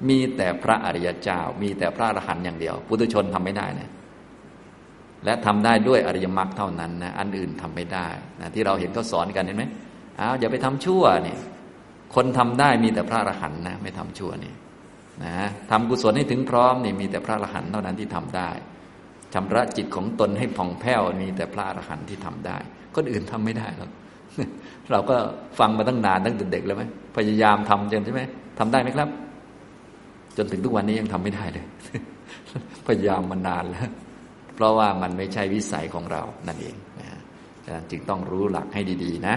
[0.09, 3.91] มีแต่พระอริยเจ้า มีแต่พระอรหันต์อย่างเดียว ปุถุชนทำไม่ได้นะ
[5.27, 8.07] และทำได้ด้วยอริยมรรคเท่านั้นนะอันอื่นทำไม่ได้
[8.41, 9.65] นะที่เราเห็นเขาสอนกันเห็นไหม
[10.21, 11.39] อ้าวอย่าไปทำชั่วเนี่ย
[12.15, 14.53] คนทำได้มีแต่พระอรหันต์นะไม่ทำชั่วนี่
[15.25, 15.33] นะ
[15.71, 18.51] ทำกุศลให้ถึงพร้อมนี่มีแต่พระอรหันต์เท่านั้นที่ทำได้
[19.35, 22.57] ชำระจิตของตนให้ผ่องแผ้วมีแต่พระอรหันต์ที่ทำได้
[22.95, 23.91] คนอื่นทำไม่ได้หรอก
[24.93, 25.17] เราก็
[25.59, 26.83] ฟังมาตั้งนานตั้งแต่เด็กแล้วไหม
[27.17, 28.23] พยายามทำจนใช่ไหม
[28.59, 29.09] ทำได้ไหมครับ
[30.37, 31.65] จนถึงทุกวันนี้ยังทำไม่ได้เลย
[32.87, 33.89] พยายามมานานแล้ว
[34.57, 37.09] เพราะว่ามันไม่ใช่วิสัยของเรานั่นเองนะ
[37.65, 39.37] ฉะนั้นจึงต้องรู้หลักให้ดี ๆ นะ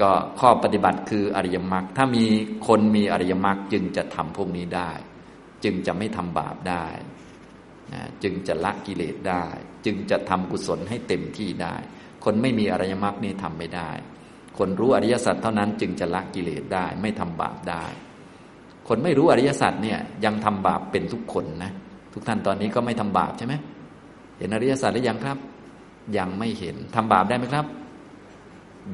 [0.00, 2.24] ก็ข้อปฏิบัติคืออริยมรรคถ้ามี
[2.66, 4.90] คนมีอริยมรรคจึงจะทำพวกนี้ได้
[5.64, 6.86] จึงจะไม่ทำบาปได้
[7.92, 9.46] นะจึงจะละกิเลสได้
[9.86, 11.74] จึงจะทำกุศลให้เต็มที่ได้
[12.24, 13.90] คนไม่มีอริยมรรคนี่ทำไม่ได้
[14.58, 17.84] คนรู้อริยสัจเท่านั้นจึงจะละกิเลสได้ ไม่ทำบาปได้
[18.88, 21.72] คนไม่รู้อริยสัจเนี่ยยังทำบาปเป็นทุกคนนะ
[22.14, 23.54] ทุกท่านตอนนี้ก็ไม่ทำบาปใช่ไหม
[24.38, 25.38] เห็นอริยสัจหรือยังครับ
[26.18, 27.66] ยังไม่เห็นทำบาปได้ไหมครับ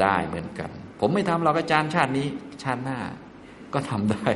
[0.03, 2.27] ได้เหมือนกัน ผมไม่ทำหรอกอาจารย์ชาตินี้
[2.63, 2.99] ชาติหน้า
[3.75, 4.27] ก็ทำได้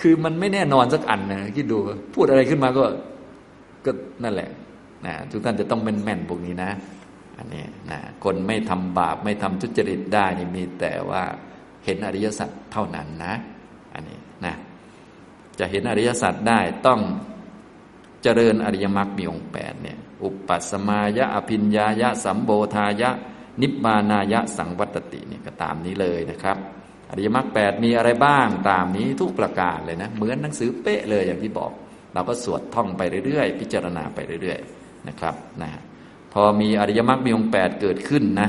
[0.00, 1.78] คือมันไม่แน่นอนสักอันนะคิดดู
[2.14, 2.84] พูดอะไรขึ้นมาก็
[3.84, 3.90] ก็
[4.24, 4.50] นั่นแหละ
[5.06, 6.70] นะทุกท่านจะต้องเป็นแม่นพวกนี้นะ
[7.38, 11.22] อันนี้นะคนไม่ทำบาปไม่ทำทุจริตได้นี่มีแต่ว่า
[11.84, 13.34] เห็นอริยสัจเท่านั้นนะ
[13.94, 14.54] อันนี้นะ
[15.58, 17.00] จะเห็นอริยสัจได้ต้อง
[18.22, 23.10] เจริญอริยมรรคมีองค์แปดเนี่ย อุปัสมายะอภิญญายะสัมโบธายะ
[23.60, 26.56] นิบานายะสังวัตติเนี่ยก็ตามนี้เลยนะครับ
[27.10, 31.72] อริยมรรคแปดมีอะไรบ้างตามนี้ทุกประการเลยนะ เหมือนหนังสือเป๊ะเลยอย่างที่บอก
[32.14, 35.70] เราก็สวดท่องไปเรื่อยๆ พิจารณาไปเรื่อยๆนะครับนะ
[36.32, 38.48] พอมีอริยมรรคมีองค์แปดเกิดขึ้นนะ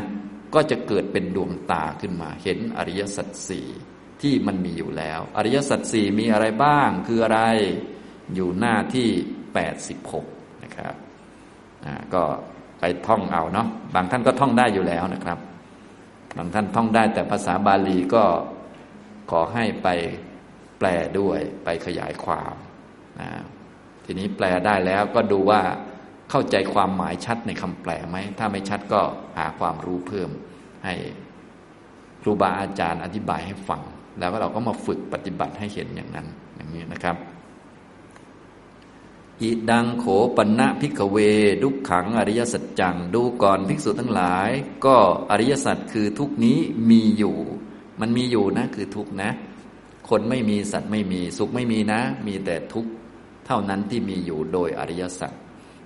[0.53, 3.67] ก็จะเกิดเป็นดวงตาขึ้นมา เห็นอริยสัจสี่
[4.21, 7.41] ที่มันมีอยู่แล้ว อริยสัจสี่มีอะไรบ้างคืออะไร
[8.35, 9.09] อยู่หน้าที่
[9.53, 10.25] แปดสิบหก
[10.63, 10.95] นะครับ
[12.13, 12.23] ก็
[12.79, 15.37] ไปท่องเอาเนาะบางท่านก็ท่องได้อยู่แล้วนะครับ
[16.37, 18.23] บางท่านท่องได้แต่ภาษาบาลีก็
[19.31, 19.87] ขอให้ไป
[20.79, 20.87] แปล
[21.19, 22.55] ด้วยไปขยายความ
[23.21, 23.29] นะ
[24.05, 25.61] ทีนี้แปลได้แล้วก็ดูว่า
[26.29, 29.01] เข้าใจความหมายชัดในคำแปลไหม ถ้าไม่ชัดก็
[29.37, 30.29] หาความรู้เพิ่ม
[30.85, 30.95] ให้
[32.21, 33.81] ครูบาอาจารย์อธิบายให้ฟัง
[34.19, 37.15] แล้วเราก็มาฝึกปฏิบัติให้เห็นอย่างนั้นอย่างนี้นะครับ
[39.43, 40.05] อิดังโข
[40.37, 41.17] ปันะพิกเว
[41.63, 44.49] ดุขขังอริยสัจจัง ดูก่อนภิกษุทั้งหลาย
[44.85, 44.95] ก็
[45.31, 46.57] อริยสัจคือทุกนี้
[46.89, 47.37] มีอยู่
[48.01, 49.29] มันมีอยู่นะคือทุกนะ
[50.09, 52.85] คนไม่มีสัตว์ไม่มีสุขไม่มีนะ มีแต่ทุก
[53.45, 55.31] เท่านั้นที่มีอยู่โดยอริยสัจ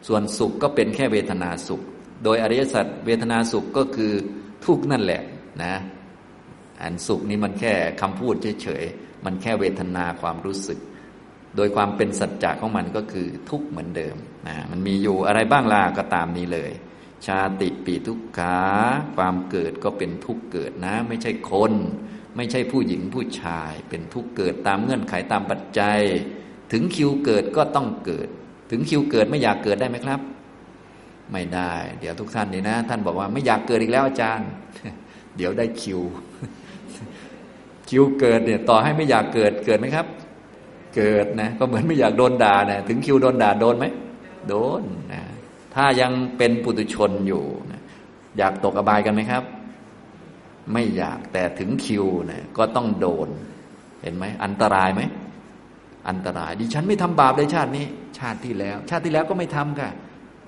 [0.08, 1.82] ส่วนสุขก็เป็นแค่เวทนาสุข
[2.24, 4.14] โดยอริยสัจเวทนาสุขก็คือ
[4.66, 5.22] ทุกนั่นแหละ
[5.64, 5.76] นะ
[6.82, 10.80] อันสุขนี้มันแค่คำพูดเฉยๆมันแค่เวทนาความรู้สึก
[11.58, 14.16] โดยความเป็นสัจจะของมันก็คือทุกข์เหมือนเดิม
[14.48, 16.72] นะมันมีอยู่อะไรบ้างล่ะก็ตามนี้เลย
[17.28, 18.58] ชาติปีทุกขา
[19.16, 21.74] ความเกิดก็เป็นทุกข์เกิดนะ ไม่ใช่คน
[22.36, 26.00] ไม่ใช่ผู้หญิงผู้ชาย เป็นทุกข์เกิดตามเงื่อนไขตามปัจจัย
[26.72, 28.28] ถึงคิวเกิดก็ต้องเกิด
[28.72, 30.20] ถึงคิวเกิดไม่อยากเกิดได้ไหมครับ
[31.32, 34.50] ไม่ได้ เดี๋ยวทุกท่านนี่นะ ท่านบอกว่าไม่อยากเกิดอีกแล้วอาจารย์
[35.38, 36.02] เดี๋ยวได้คิว
[37.90, 40.08] คิวเกิดเนี่ย ต่อให้ไม่อยากเกิดเกิดไหมครับ
[40.98, 43.86] เกิดนะก็เหมือนไม่อยากโดนด่านะถึงคิวโดนด่าโดนไหม
[44.48, 44.82] โดน
[45.14, 45.22] นะ
[45.76, 47.82] ถ้ายังเป็นปุถุชนอยู่นะ
[48.38, 49.44] อยากตกอบายกันไหมครับ
[50.74, 53.28] ไม่อยากแต่ถึงคิวนะก็ต้องโดน
[54.02, 55.02] เห็นไหมอันตรายไหม
[56.10, 57.86] อันตราย ดิฉันไม่ทำบาปเลยชาตินี้
[58.20, 59.90] ชาติที่แล้ว ชาติที่แล้วก็ไม่ทำค่ะ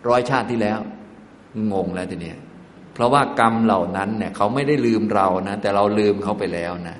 [0.10, 0.80] ร้อยชาติที่แล้ว
[1.74, 2.38] งงแล้วทีเนี้ย
[2.94, 6.98] เพราะว่ากรรมเหล่านั้นเนี่ยเขาไม่ได้ลืมเรานะแต่เราลืมเขาไปแล้วนะ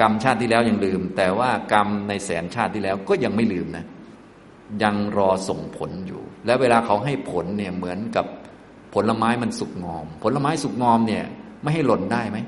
[0.00, 3.84] กรรมชาติที่แล้วยังลืม แต่ว่ากรรมในแสนชาติที่แล้วก็ยังไม่ลืมนะ
[4.82, 8.26] ยังรอส่งผลอยู่ แล้วเวลาเขาให้ผลเนี่ยเหมือนกับ
[8.94, 11.24] ผลไม้มันสุกงอม ผลไม้สุกงอมเนี่ย
[11.62, 12.38] ไม่ให้หล่นได้ไหม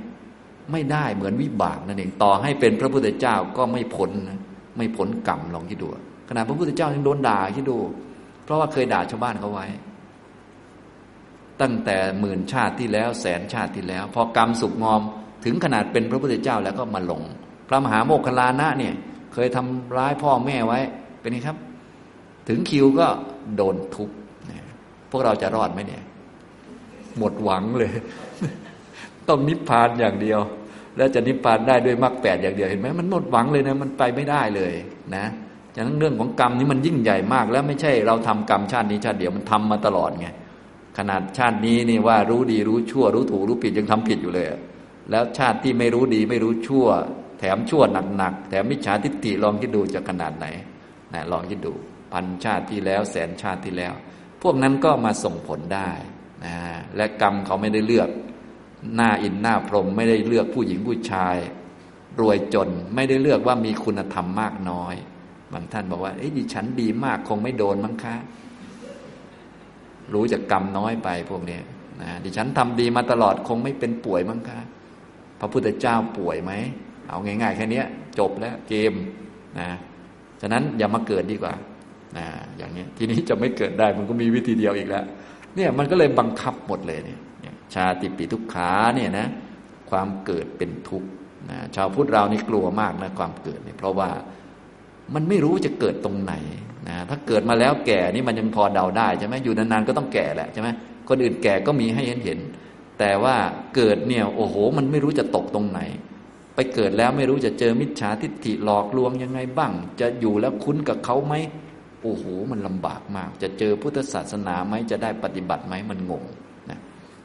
[0.73, 4.39] ไม่ได้เหมือนวิบากนั่นเองต่อให้เป็นพระพุทธเจ้าก็ไม่ผลนะ
[4.77, 5.89] ไม่ผลกรรมลองคิดดู
[6.29, 7.79] ขณะพระพุทธเจ้ายังโดนด่าคิดดู
[8.45, 9.67] เพราะว่าเคยด่าชาวบ้านเขาไว้
[11.61, 15.03] ตั้งแต่หมื่นชาติที่แล้วแสนชาติที่แล้ว พอกรรมสุกงอม
[15.45, 17.23] ถึงขนาดเป็นพระพุทธเจ้าแล้วก็มาลง
[17.69, 18.95] พระมหาโมคคลานะเนี่ย
[19.33, 20.81] เคยทำร้ายพ่อแม่ไว้
[21.21, 21.57] เป็นไงครับ
[22.49, 23.07] ถึงคิวก็
[23.57, 24.11] โดนทุบ
[25.11, 26.03] พวกเราจะรอดไหมเนี่ย
[27.19, 27.93] หมดหวังเลย
[29.29, 30.41] ต้องนิพพานอย่างเดียว
[30.97, 34.75] แล้วจะนิพพานได้ด้วยมรรคแปดอย่างเดียวเห็นไหมมันหมดหวังเลยนะมันไปไม่ได้เลย
[35.17, 35.25] นะ
[35.75, 40.29] ฉะนั้นเรื่องของกรรมนี้มันยิ่งใหญ่มาก แล้วไม่ใช่เราทำกรรมชาตินี้ชาติเดียวมันทำมาตลอดไง
[40.99, 44.47] ขนาดชาตินี้นี่ว่ารู้ดีรู้ชั่วรู้ถูกรู้ผิดยังทำผิดอยู่เลย
[45.11, 46.87] แล้วชาติที่ไม่รู้ดีไม่รู้ชั่ว
[47.39, 47.83] แถมชั่ว
[48.17, 50.47] หนักๆแถมมิจฉาทิฏฐิลองคิดดูจะขนาดไหน
[51.15, 51.73] นะลองคิดดู
[52.13, 53.95] พันชาติที่แล้ว แสนชาติที่แล้ว
[54.43, 55.91] พวกนั้นก็มาส่งผลได้
[56.45, 56.57] นะ
[56.97, 58.09] และกรรมเขาไม่ได้เลือก
[58.95, 61.37] หน้าอินหน้าพรหมไม่ได้เลือกผู้หญิงผู้ชาย
[62.21, 64.95] รวยจนไม่ได้เลือกว่ามีคุณธรรมมากน้อย
[65.53, 68.17] บางท่านบอกว่าเอ้ยดิฉันดีมากคงไม่โดนมั้งคะ
[70.13, 71.59] รู้จากกรรมน้อยไปพวกนี้
[72.03, 74.61] นะดิฉันทำดีมาตลอดคงไม่เป็นป่วยมั้งคะ
[75.43, 76.53] พระพุทธเจ้าป่วยไหม
[77.09, 77.83] เอาง่าย ๆ แค่นี้
[78.19, 78.93] จบแล้วเกม
[79.61, 79.69] นะ
[80.41, 81.55] ฉะนั้นอย่ามาเกิดดีกว่า
[82.17, 82.27] นะ
[82.57, 85.05] อย่างนี้ทีนี้จะไม่เกิดได้มันก็มีวิธีเดียวอีกแล้ว
[85.57, 87.21] เนี่ยมันก็เลยบังคับหมดเลยเนี่ย
[87.75, 89.27] ชาติปีทุกขาเนี่ยนะ
[89.91, 91.09] ความเกิดเป็นทุกข์
[91.51, 94.11] นะชาวพุทธเรานี่กลัวมากนะความเกิดเนี่ยเพราะว่า
[95.15, 96.35] มันไม่รู้จะเกิดตรงไหน
[96.89, 100.69] นะถ้าเกิดมาแล้วแก่นี่มันยังพอเดาได้ใช่ไหมอยู่นานๆก็ต้องแก่แหละใช่ไหม
[101.09, 102.39] คนอื่นแก่ก็มีให้เห็นเห็น
[103.03, 103.37] แต่ว่า
[103.77, 105.81] เกิดเนี่ยโอ้โห มันไม่รู้จะตกตรงไหน
[106.55, 111.35] ไปเกิดแล้วไม่รู้จะเจอมิจฉาทิฏฐิหลอกลวงยังไงบ้าง จะอยู่แล้วคุ้นกับเขาไหม
[112.03, 116.25] โอ้โห มันลำบากมาก จะเจอพุทธศาสนาไหมจะได้ปฏิบัติไหมมันงง
[116.71, 116.79] นะ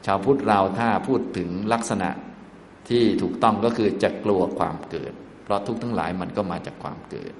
[0.06, 2.10] ชาวพุทธเราถ้าพูดถึงลักษณะ
[2.88, 5.12] ที่ถูกต้องก็คือจะกลัวความเกิด
[5.44, 7.32] เพราะทุกทั้งหลายมันก็มาจากความเกิด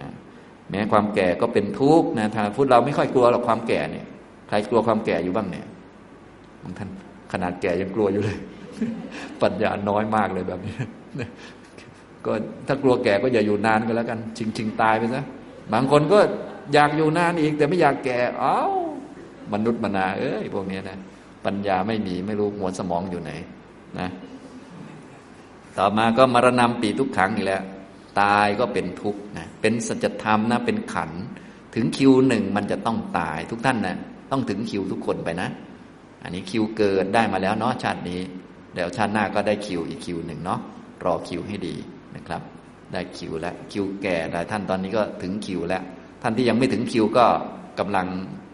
[0.00, 0.08] นะ
[0.70, 4.06] แม้ความแก่ก็เป็นทุกข์นะถ้าพุทธเราไม่ค่อยกลัวหรอกความแก่เนี่ย
[4.48, 5.66] ใครกลัวความแก่อยู่บ้างเนี่ย
[6.64, 6.90] บางท่าน
[7.34, 8.38] ขนาดแก่ยังกลัวอยู่เลย
[9.42, 10.74] ปัญญาน้อยมากเลยแบบนี้
[12.26, 12.32] ก็
[12.66, 15.24] ถ้ากลัวแก่ก็อย่าอยู่นานก็แล้วกัน ชิงชิงตายไปซะ
[15.72, 16.18] บางคนก็
[16.72, 18.58] อยากอยู่นานอีก แต่ไม่อยากแก่ เอ้า
[19.52, 20.98] มนุษย์มนาเอ้ยพวกนี้นะ
[21.44, 23.32] ปัญญาไม่มีไม่รู้หัวสมองอยู่ไหน
[23.98, 24.08] นะ
[25.78, 27.62] ต่อมาก็มรณะปีทุกขังอีกแล้ว
[28.20, 31.10] ตายก็เป็นทุกข์นะเป็นสัจธรรมนะเป็นขัน
[31.74, 33.96] ถึงคิวหนึ่งมันจะต้องตายทุกท่านนะ
[34.30, 35.48] ต้องถึงคิวทุกคนไปนะ
[36.24, 38.20] อันนี้คิวเกิดได้มาแล้วเนาะชาตินี้
[38.74, 40.60] เดี๋ยวชาติหน้าก็ได้คิวอีกคิวหนึ่งเนาะ
[41.04, 41.74] รอคิวให้ดี
[42.16, 42.42] นะครับ
[42.92, 45.82] ได้คิวแล้วคิวแก่หลายท่านตอนนี้ก็ถึงคิวแล้ว
[46.22, 47.26] ท่านที่ยังไม่ถึงคิวก็
[47.78, 48.06] กำลัง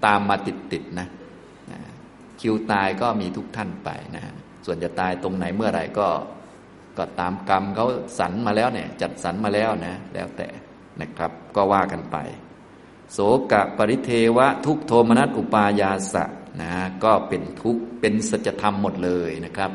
[0.06, 1.08] ตามมาติดๆนะ
[2.40, 4.24] คิวตายก็มีทุกท่านไปนะ
[4.64, 6.08] ส่วนจะตายตรงไหนเมื่อไหร่ก็
[6.98, 7.86] ก็ตามกรรมเขา
[8.18, 10.48] สรรมาแล้วเนี่ย จัดสรรมาแล้วนะ แล้วแต่
[11.00, 12.16] นะครับ ก็ว่ากันไป
[13.12, 13.18] โส
[13.52, 16.24] กะปริเทวะทุกโทมนัสอุปายาสะ
[16.60, 16.70] นะ
[17.04, 19.70] ก็เป็นทุกเป็นสัจธรรมหมดเลยนะครับ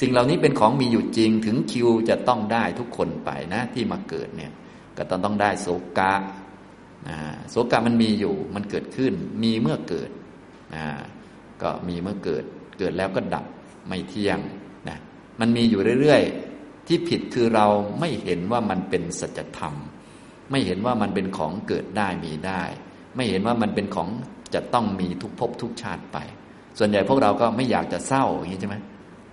[0.00, 4.52] สิ่งเหล่านี้เป็นของมีอยู่จริงถึงคิวจะต้องได้ทุกคนไปนะที่มาเกิดเนี่ย
[4.96, 6.14] ก็ต้องต้องได้โสกะ
[7.50, 9.12] โสกะมันมีอยู่มันเกิดขึ้น
[9.42, 10.10] มีเมื่อเกิด
[11.62, 12.44] ก็มีเมื่อเกิด
[12.78, 13.44] เกิดแล้วก็ดับ
[13.88, 14.38] ไม่เที่ยง
[14.88, 14.98] นะ
[15.40, 17.66] มันมีอยู่เรื่อยๆ ที่ผิดคือเรา
[18.00, 19.74] ไม่เห็นว่ามันเป็นสัจธรรม
[20.50, 22.62] ไม่เห็นว่ามันเป็นของเกิดได้มีได้
[23.16, 24.08] ไม่เห็นว่ามันเป็นของ
[24.54, 26.18] จะต้องมีทุกภพทุกชาติไป
[26.78, 28.76] ส่วนใหญ่พวกเราก็ไม่อยากจะเศร้าอย่างนี้ใช่ไหม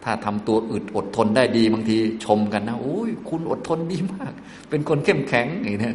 [0.03, 4.33] ถ้าทำตัวอึดอดทนได้ดีบางทีชมกันนะโอ้ยคุณอดทนดีมาก
[4.69, 5.91] เป็นคนเข้มแข็งอย่างนี้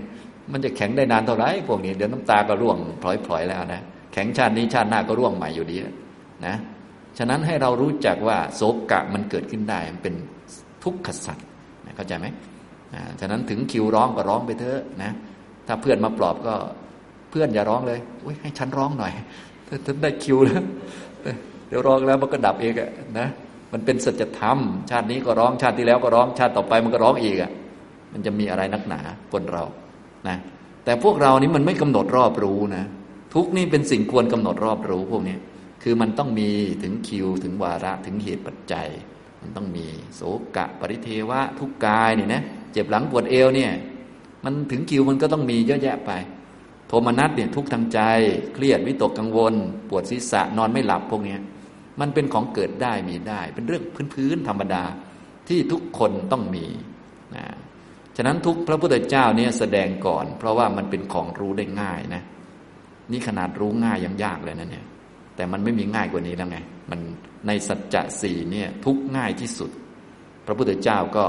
[0.53, 5.77] มันจะแข็งได้นานเท่าไหร่พวกนี้เดี๋ยวน้ำตาก็ร่วงพลอยๆแล้วนะแข็งชาตินี้ชาติหน้าก็ร่วงใหม่อยู่ดี
[6.47, 6.57] นะ
[7.19, 10.15] ฉะนั้นให้เรารู้จักว่าโศกะมันเกิดขึ้นได้มันเป็น
[10.85, 11.47] ทุกขสัตว์
[11.97, 12.27] เข้าใจไหม
[13.21, 15.13] ฉะนั้นถึงคิวร้องก็ร้องไปเถอะนะ
[15.67, 16.55] ถ้าเพื่อนมาปลอบก็
[17.31, 19.13] เพื่อนอย่าร้องเลยอุ้ยให้ฉันร้องหน่อย
[19.67, 20.63] ถ้าได้คิวแล้ว
[21.69, 23.29] เดี๋ยวร้องแล้วมันก็ดับเองอะนะ
[23.73, 24.59] มันเป็นสัจธรรม
[24.91, 27.51] ชาตินี้ก็ร้องชาติที่แล้วก็ร้องชาติต่อไปมันก็ร้องอีกอะ
[28.13, 29.01] มันจะมีอะไรนักหนา
[29.33, 29.65] คนเรา
[30.29, 30.37] นะ
[30.85, 32.85] แต่พวกเรานี้มันไม่กำหนดรอบรู้นะ
[33.35, 35.37] ทุกนี่เป็นสิ่งควรกำหนดรอบรู้พวกนี้
[35.83, 36.49] คือมันต้องมี
[36.83, 38.89] ถึงคิวถึงวาระถึงเหตุปัจจัย
[39.41, 40.21] มันต้องมีโส
[40.57, 43.71] กะปริเทวะทุกกายเนี่ยนะเจ็บหลังปวดเอวเนี่ย
[44.45, 46.11] มันถึงคิวมันก็ต้องมีเยอะแยะไป
[46.91, 48.01] โทมนัสเนี่ยทุกทางใจ
[48.55, 49.55] เครียดวิตกกังวล
[49.89, 51.37] ปวดศีรษะนอนไม่หลับพวกนี้
[52.01, 54.85] มันเป็นของเกิดได้มีได้ เป็นเรื่องพื้นๆธรรมดา
[55.49, 56.67] ที่ทุกคนต้องมี
[57.37, 57.45] นะ
[58.17, 62.23] ฉะนั้นทุกพระพุทธเจ้าเนี่ยแสดงก่อน เพราะว่ามันเป็นของรู้ได้ง่ายนะ
[63.13, 64.87] นี่ขนาดรู้ง่ายยังยากเลยนะเนี่ย
[65.37, 66.59] แต่มันไม่มีง่ายกว่านี้แล้วไง
[66.91, 67.01] มัน
[67.47, 69.71] ในสัจจะสี่เนี่ยทุกง่ายที่สุด
[70.47, 71.27] พระพุทธเจ้าก็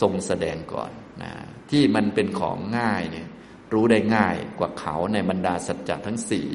[0.00, 0.90] ทรงแสดงก่อน
[1.22, 1.32] นะ
[1.70, 3.28] ที่มันเป็นของง่ายเนี่ย
[3.72, 6.46] รู้ได้ง่ายกว่าเขาในบรรดาสัจจะทั้งสี่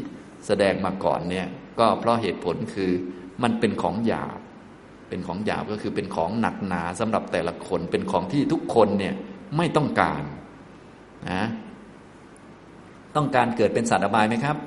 [0.48, 1.48] แสดงมาก่อนเนี่ย
[1.80, 2.92] ก็เพราะเหตุผลคือ
[3.44, 4.40] มันเป็นของหยาบ
[5.10, 9.14] เป็นของหยาบก็คือเป็นของหนักหนาสำหรับแต่ละคนเป็นของที่ทุกคนเนี่ย
[9.58, 10.24] ไม่ต้องการ
[11.32, 11.44] นะ
[13.16, 14.58] ต้องการเกิดเป็นสัตว์อบายไหมครับ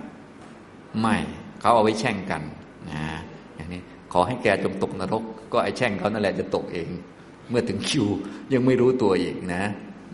[1.01, 1.17] ไม่
[1.61, 2.43] เขาเอาไว้แช่งกัน
[2.91, 3.05] นะ
[3.55, 3.81] อย่างนี้
[4.13, 6.89] ขอให้แกจงตกนรก ก็ไอ้แช่งเขานั่นแหละจะตกเอง
[7.49, 8.07] เมื่อถึงคิว
[8.53, 9.65] ยังไม่รู้ตัวอีกนะ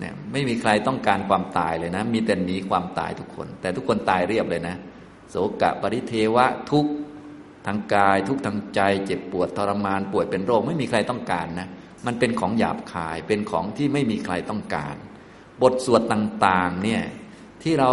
[0.01, 4.77] เนี่ยไม่มีใครต้องการความตายเลยนะ มีแต่หนีความตายทุกคน แต่ทุกคนตายเรียบเลยนะ
[5.31, 6.87] โสกะปริเทวะทุก
[7.67, 11.69] ทางกาย ทุกทางใจ เจ็บปวดทรมานป่วยเป็นโรค ไม่มีใครต้องการนะ
[12.07, 14.97] มันเป็นของหยาบคายเป็นของที่ไม่มีใครต้องการ
[15.63, 17.03] บทสวดต่างๆเนี่ย
[17.63, 17.91] ที่เรา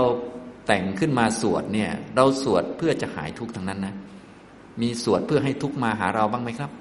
[0.68, 3.96] แต่งขึ้นมาสวดเนี่ย เราสวดเพื่อจะหายทุกข์ทั้งนั้นนะ
[4.82, 6.72] มีสวดเพื่อให้ทุกข์มาหาเราบ้างไหมครับ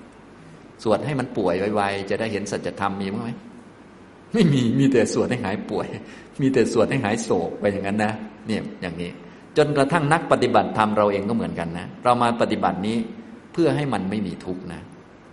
[0.83, 3.31] สวดให้มันป่วยไวๆจะได้เห็นสัจธรรมมีบ้างไหม
[4.37, 5.87] ไม่มีมีแต่สวดให้หายป่วย
[6.41, 8.13] มีแต่สวดให้หายโศกไปอย่างนั้นนะ
[8.47, 9.11] เนี่ยอย่างนี้
[9.57, 12.97] จนกระทั่งนักปฏิบัติธรรมเราเองก็เหมือนกันนะเรามาปฏิบัตินี้
[13.53, 14.81] เพื่อให้มันไม่มีทุกข์นะ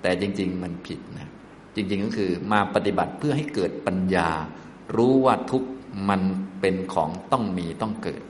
[0.01, 1.27] แต่จริง ๆ มันผิดนะ
[1.75, 4.29] จริง ๆ ก็คือมาปฏิบัติเพื่อให้เกิดปัญญา
[4.95, 5.69] รู้ว่าทุกข์
[6.09, 6.21] มัน
[6.61, 8.21] เป็นของต้องมีต้องเกิด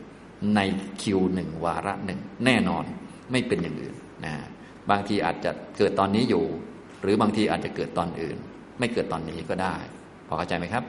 [0.55, 0.59] ใน
[1.01, 2.83] คิวหนึ่งวาระหนึ่งแน่นอน
[3.31, 4.33] ไม่เป็นอย่างอื่นนะ
[4.89, 6.45] บางทีอาจจะเกิดตอนนี้อยู่
[7.01, 8.37] หรือบางทีอาจจะเกิดตอนอื่น
[8.79, 9.75] ไม่เกิดตอนนี้ก็ได้
[10.33, 10.83] อเข้าใจไหมครับ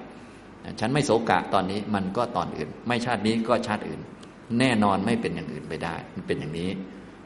[0.80, 4.00] ฉันไม่โศกะตอนนี้มันก็ตอนอื่น ไม่ชาตินี้ก็ชาติอื่น
[4.58, 6.70] แน่นอนไม่เป็นอย่างอื่นไปได้ มันเป็นอย่างนี้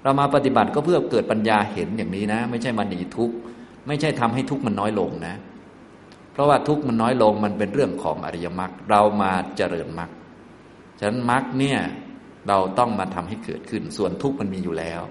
[0.02, 3.34] เรามาปฏิบัติก็เพื่อเกิดปัญญาเห็นอย่างนี้นะ ไม่ใช่มาหนีทุกข์
[3.86, 5.34] ไม่ใช่ทำให้ทุกข์มันน้อยลงนะ
[6.32, 10.10] เพราะว่าทุกข์มันน้อยลงมันเป็นเรื่องของอริยมรรคเรามาเจริญมรรค
[10.98, 11.78] ฉะนั้นมรรคเนี่ย
[12.48, 15.02] เราต้องมาทำให้เกิดขึ้น ส่วนทุกข์มันมีอยู่แล้ว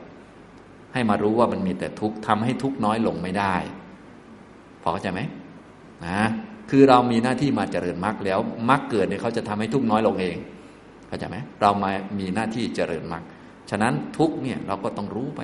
[0.93, 3.55] ให้มารู้ว่ามันมีแต่ทุกข์ทำให้ทุกข์น้อยลงไม่ได้
[4.81, 5.21] พอเข้าใจไหม
[6.05, 6.21] นะ
[6.69, 10.37] คือเรามีหน้าที่มาเจริญมรรคแล้วมรรคเกิดเนี่ยเขาจะทำให้ทุกข์น้อยลงเอง
[11.07, 13.23] เข้าใจไหมเรามามีหน้าที่เจริญมรรค
[13.69, 15.41] ฉะนั้นทุกเนี่ยเราก็ต้องรู้ไป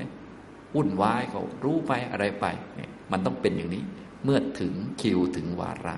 [0.75, 2.45] วุ่นวายก็รู้ไปอะไรไป
[3.11, 3.83] มันต้องเป็นอย่างนี้
[4.23, 5.95] เมื่อถึงคิวถึงวาระ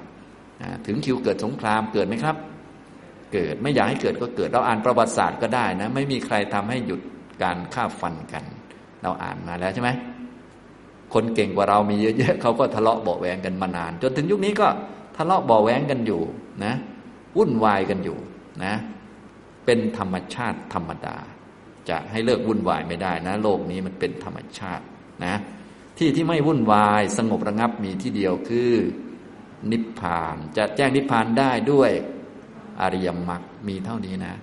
[0.88, 2.36] ถึงคิวเกิดสงครามเกิดไหมครับ
[3.34, 7.02] เกิดไม่อยากให้เกิดก็เกิด เราอ่านประวัติศาสตร์ก็ได้นะ ไม่มีใครทำให้หยุด
[7.44, 8.44] การฆ่าฟันกัน
[9.04, 9.90] เราอ่านมาแล้วใช่ไหม
[11.14, 14.68] คนเก่งกว่าเรามีเยอะๆเขาก็ทะเลาะเบาแวงกันมานาน จนถึงยุคนี้ก็
[15.16, 16.22] ทะเลาะเบาแวงกันอยู่
[16.66, 16.74] นะ
[17.38, 18.18] วุ่นวายกันอยู่
[18.64, 18.74] นะ
[19.66, 21.18] เป็นธรรมชาติธรรมดา
[21.90, 24.84] จะให้เลิกวุ่นวายไม่ได้นะ โลกนี้มันเป็นธรรมชาติ
[25.26, 25.36] นะ
[25.98, 28.72] ที่ที่ไม่วุ่นวายสงบระงับมีที่เดียวคือ
[29.72, 31.92] นิพพานจะแจ้งนิพพานได้ด้วย
[32.82, 34.36] อริยมรรคมีเท่านี้นะ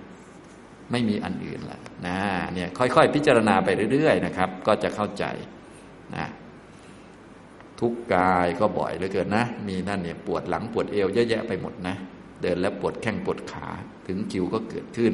[0.91, 2.17] ไม่มีอันอื่นละนะ
[2.53, 5.25] เนี่ยค่อยๆ พิจารณาไปเรื่อย ๆ นะครับ ก็จะเข้าใจ
[6.15, 6.27] นะ
[7.79, 11.95] ทุกกายก็บ่อยเหลือเกินนะ มีนั่นเนี่ยปวดหลังปวดเอวเยอะแยะไปหมดนะ
[12.41, 13.67] เดินแล้วปวดแข้งปวดขา
[14.07, 15.13] ถึงคิวก็เกิดขึ้น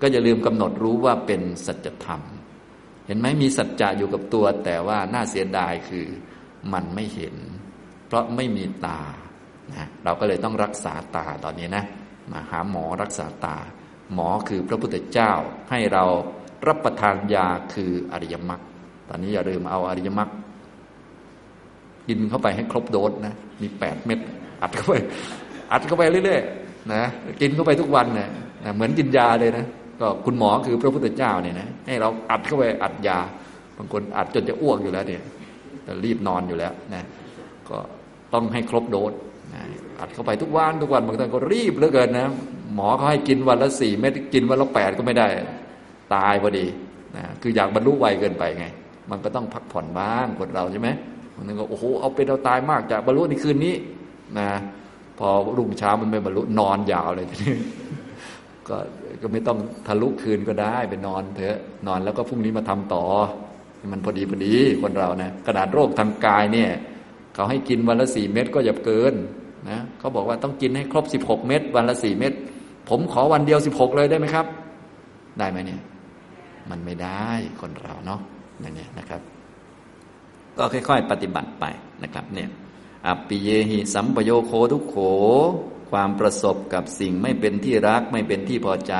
[0.00, 2.22] ก็อย่าลืมกำหนดรู้ว่าเป็นสัจธรรม
[3.06, 6.06] เห็นไหมมีสัจจะอยู่กับตัว แต่ว่าน่าเสียดายคือ
[6.72, 7.36] มันไม่เห็น
[8.06, 9.02] เพราะไม่มีตา
[9.74, 11.84] นะเราก็เลยต้องรักษาตาตอนนี้นะ
[12.32, 13.56] มาหาหมอรักษาตา
[14.14, 15.32] หมอคือพระพุทธเจ้า
[15.70, 16.04] ให้เรา
[16.66, 18.60] รับประทานยาคืออริยมรรค
[19.08, 20.30] ตอนนี้อย่าลืมเอาอริยมรรค
[22.08, 24.18] กินเข้าไปให้ครบโดสนะ มีแปดเม็ด
[24.62, 24.94] อัดเข้าไป
[25.72, 27.02] อัดเข้าไปเรื่อยๆนะ
[27.40, 28.28] กินเข้าไปทุกวันนะ
[28.64, 29.64] นะเหมือนกินยาเลยนะ
[30.00, 33.18] ก็คุณหมอคือพระพุทธเจ้าเนี่ยนะให้เราอัดเข้าไปอัดยา
[33.76, 35.22] บางคนอัดจนจะอ้วกอยู่แล้วเนี่ย
[35.84, 37.04] แต่รีบนอนอยู่แล้วนะ
[37.68, 37.78] ก็
[38.32, 39.12] ต้องให้ครบโดส
[39.54, 39.60] นะ
[40.00, 42.26] อัดเข้าไปทุกวันทุกวันบางท่านก็รีบเหลือเกินนะ
[42.74, 45.26] หมอเขาให้กินวันละสี่เม็ดกินวันละแปดก็ไม่ได้
[46.14, 46.66] ตายพอดี
[47.16, 48.66] นะคืออยากบรรลุไวเกินไปไง
[49.10, 50.88] มันก็ต้องพักผ่อนบ้างคนเราใช่ไหม
[51.38, 53.74] บางทีก็โอ้โหเอาเป็นเอาตายมากจากบรรลุในคืนนี้
[54.38, 54.50] นะ
[55.18, 57.54] พอรุ่งเช้ามันไม่บรรลุนอนยาวเลยทีนี้
[58.68, 58.76] ก็
[59.22, 63.04] ก็ไม่ต้องทะลุคืนก็ได้ไปนอนเถอะนอนแล้วก็พรุ่งนี้มาทำต่อ
[63.92, 66.70] มันพอดีพอดีคนเรานะขนาดโรคทางกายเนี่ย
[67.34, 69.14] เขาให้กินวันละสี่เม็ดก็อย่าเกิน
[69.70, 72.32] นะเขาบอกว่าต้องกินให้ครบสิบหกเม็ดวันละสี่เม็ด
[72.88, 74.46] ผมขอวันเดียวสิบหกเลยได้ไหมครับ
[75.38, 75.80] ได้ไหมเนี่ย
[76.70, 77.28] มันไม่ได้
[77.60, 78.20] คนเราเนาะ
[78.60, 79.20] อย่างนี้นะครับ
[80.58, 81.64] ก็ค่อย ๆ ปฏิบัติไป
[82.02, 82.48] นะครับเนี่ย
[83.06, 84.96] อปิเยหิสัมปโยโคทุกโข
[85.90, 88.94] ความประสบกับสิ่งไม่เป็นที่รักไม่เป็นที่พอใจ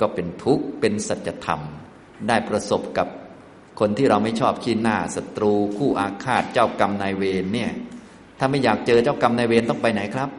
[0.00, 1.60] ก็เป็นทุกข์เป็นสัจธรรม
[2.28, 3.08] ได้ประสบกับ
[3.80, 7.70] คนที่เราไม่ชอบขี้หน้าศัตรู คู่อาฆาตเจ้ากรรมนายเวรเนี่ย
[8.38, 10.30] ถ้าไม่อยากเจอเจ้ากรรมนายเวรต้องไปไหนครับ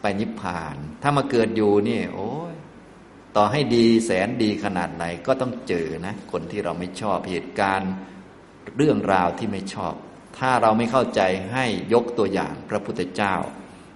[0.00, 2.54] ไปนิพพาน ถ้ามาเกิดอยู่เนี่ย โอ้ย
[3.36, 7.92] ต่อให้ดีแสนดีขนาดไหนก็ต้องเจอนะ คนที่เราไม่ชอบเหตุการณ์
[8.76, 9.94] เรื่องราวที่ไม่ชอบ
[10.38, 11.20] ถ้าเราไม่เข้าใจ
[11.52, 13.34] ให้ยกตัวอย่างพระพุทธเจ้า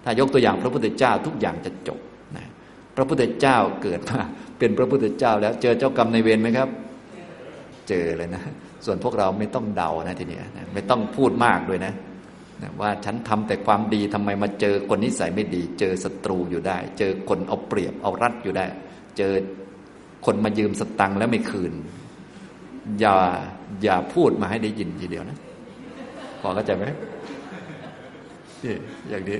[0.05, 2.01] ถ้ายกตัวอย่างพระพุทธเจ้าทุกอย่างจะจบ
[2.37, 2.47] นะ
[2.97, 4.21] พระพุทธเจ้าเกิดมา
[4.59, 6.69] เป็นพระพุทธเจ้า แล้วเจอเจ้ากรรมในเวรไหมครับ
[7.89, 8.43] เจอเลยนะ
[8.85, 11.93] ส่วนพวกเราไม่ต้องเดานะทีนี้นะไม่ต้องพูดมากด้วยนะ
[12.63, 18.65] นะว่าฉันทำแต่ความดีทำไมมาเจอคนนิสัยไม่ดี เจอศัตรูอยู่ได้ เจอคนเอาเปรียบเอารัดอยู่ได้
[19.19, 19.33] เจอ
[20.27, 21.73] คนมายืมสตังค์แล้วไม่คืน
[23.01, 23.17] อย่า
[23.83, 25.39] อย่าพูดมาให้ได้ยินทีเดียวนะ
[26.41, 26.85] พอเข้าใจไหม
[28.65, 28.77] นี่
[29.11, 29.39] อย่างนี้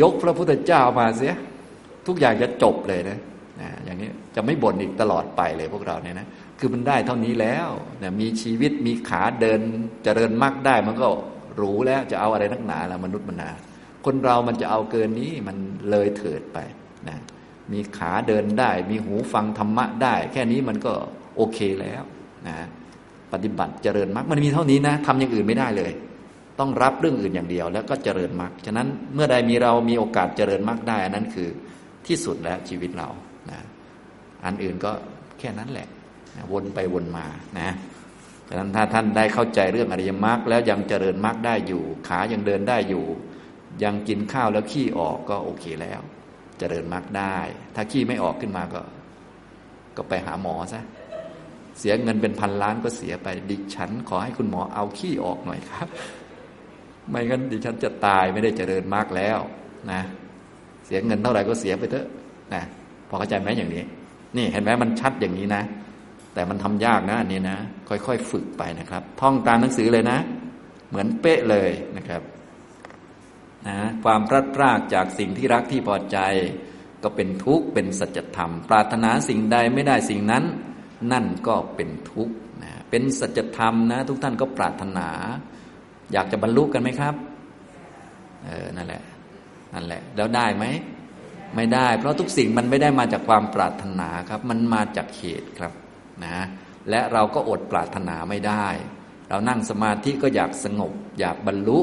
[0.00, 1.34] ยกพระพุทธเจ้ามาเสีย
[2.06, 3.18] ทุกอย่างจะจบเลยนะ
[3.60, 6.26] นะอย่างนี้จะไม่บ่นอีกตลอดไปเลยพวกเราเนี่ยนะ
[6.58, 7.68] คือมันได้เท่านี้แล้ว
[8.02, 9.64] นะมีชีวิตมีขาเดินจ
[10.04, 11.08] เจริญมากได้มันก็
[11.60, 13.50] รู้แล้วจะเอาอะไรนักหนาละมนุษย์มนา
[14.04, 15.56] คนเรามันจะเอาเกินนี้มัน
[15.90, 16.58] เลยเถิดไป
[17.08, 17.16] นะ
[17.72, 20.92] มีขาเดินได้ มีหูฟังธรรมะได้ แค่นี้มันก็
[21.36, 22.02] โอเคแล้ว
[22.48, 22.56] นะ
[23.44, 25.92] ฏิบัติเจริญมรรคมันมีเท่านี้นะทำอย่างอื่นไม่ได้เลย
[26.58, 31.48] ต้องรับเรื่องอื่นอย่างเดียว แล้วก็เจริญมรรคฉะนั้นเมื่อใดมีเรามีโอกาสเจริญมรรคได้ อันนั้นคือ
[32.06, 33.08] ที่สุดแล้วชีวิตเรา
[33.50, 33.60] นะ
[34.44, 34.92] อันอื่นก็
[35.38, 35.88] แค่นั้นแหละ
[36.36, 37.26] นะวนไปวนมา
[37.58, 37.70] นะ
[38.48, 43.04] ฉะนั้นถ้าท่านได้เข้าใจเรื่องอริยมรรคแล้วยังเจริญมรรคได้อยู่ ขายังเดินได้อยู่
[43.84, 46.00] ยังกินข้าวแล้วขี้ออกก็โอเคแล้ว
[46.58, 47.38] เจริญมรรคได้
[47.74, 48.80] ถ้าขี้ไม่ออกขึ้นมาก็
[49.96, 50.82] ก็ไปหาหมอซะ
[51.78, 55.88] เสียเงินเป็นพันล้านก็เสียไป ดิฉันขอให้คุณหมอเอาขี้ออกหน่อยครับ
[57.10, 59.38] ไม่งั้นดิฉันจะตายไม่ได้เจริญมากแล้ว
[59.90, 60.00] นะ
[60.86, 62.06] เสียเงินเท่าไหร่ก็เสียไปเถอะ
[62.54, 62.62] นะ
[63.08, 63.82] พอเข้าใจไหมอย่างนี้
[64.36, 65.62] นี่เห็นไหมมันชัดอย่างนี้นะ
[66.34, 67.58] แต่มันทำยากนะอันนี้นะ
[67.88, 70.18] ค่อยๆฝึกไปนะครับ ท่องตามหนังสือเลยนะ
[70.88, 72.22] เหมือนเป๊ะเลยนะครับ
[73.68, 76.18] นะความพลัดพรากจากสิ่งที่รักที่พอใจ
[77.02, 80.44] ก็เป็นทุกข์เป็นสัจธรรม ปรารถนาสิ่งใดไม่ได้สิ่งนั้น
[81.12, 85.08] นั่นก็เป็นทุกข์นะเป็นสัจธรรมนะทุกท่านก็ปรารถนา
[86.12, 87.14] อยากจะบรรลุกันไหมครับ
[88.44, 89.02] เออนั่นแหละ
[89.74, 90.64] นั่นแหละ แล้วได้ไหม
[91.56, 95.72] ไม่ได้ เพราะทุกสิ่งมันไม่ได้มาจากความปรารถนาครับ มันมาจากเหตุครับ
[96.24, 96.36] นะ
[96.90, 98.66] และเราก็อดปรารถนาไม่ได้
[99.28, 101.78] เรานั่งสมาธิก็อยากสงบ อยากบรรลุ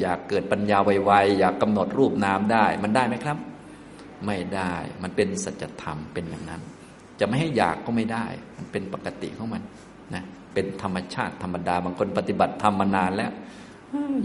[0.00, 3.38] อยากเกิดปัญญาไวๆอยากกำหนดรูปนามได้ มันได้ไหมครับ
[4.26, 6.62] ไม่ได้มันเป็นสัจธรรมเป็นอย่างนั้น
[7.20, 9.62] จะไม่ให้อยากก็ไม่ได้ มันเป็นปกติของมัน
[10.14, 10.22] นะ
[10.54, 13.32] เป็นธรรมชาติธรรมดา บางคนปฏิบัติธรรมมานานแล้ว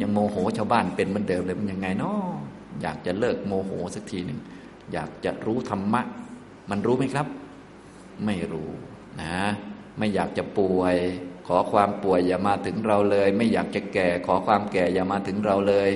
[0.01, 2.19] ยังโมโหชาวบ้านเป็นเหมือนเดิมเลยมันยังไงเนาะ
[2.81, 4.39] อยากจะเลิกโมโหสักทีหนึ่ง
[4.93, 6.01] อยากจะรู้ธรรมะ
[6.69, 7.27] มันรู้ไหมครับ
[8.25, 8.69] ไม่รู้
[9.21, 9.37] นะ
[9.97, 10.95] ไม่อยากจะป่วย
[11.47, 15.89] ขอความป่วยอย่ามาถึงเราเลย ไม่อยากจะแก่ ขอความแก่อย่ามาถึงเราเลย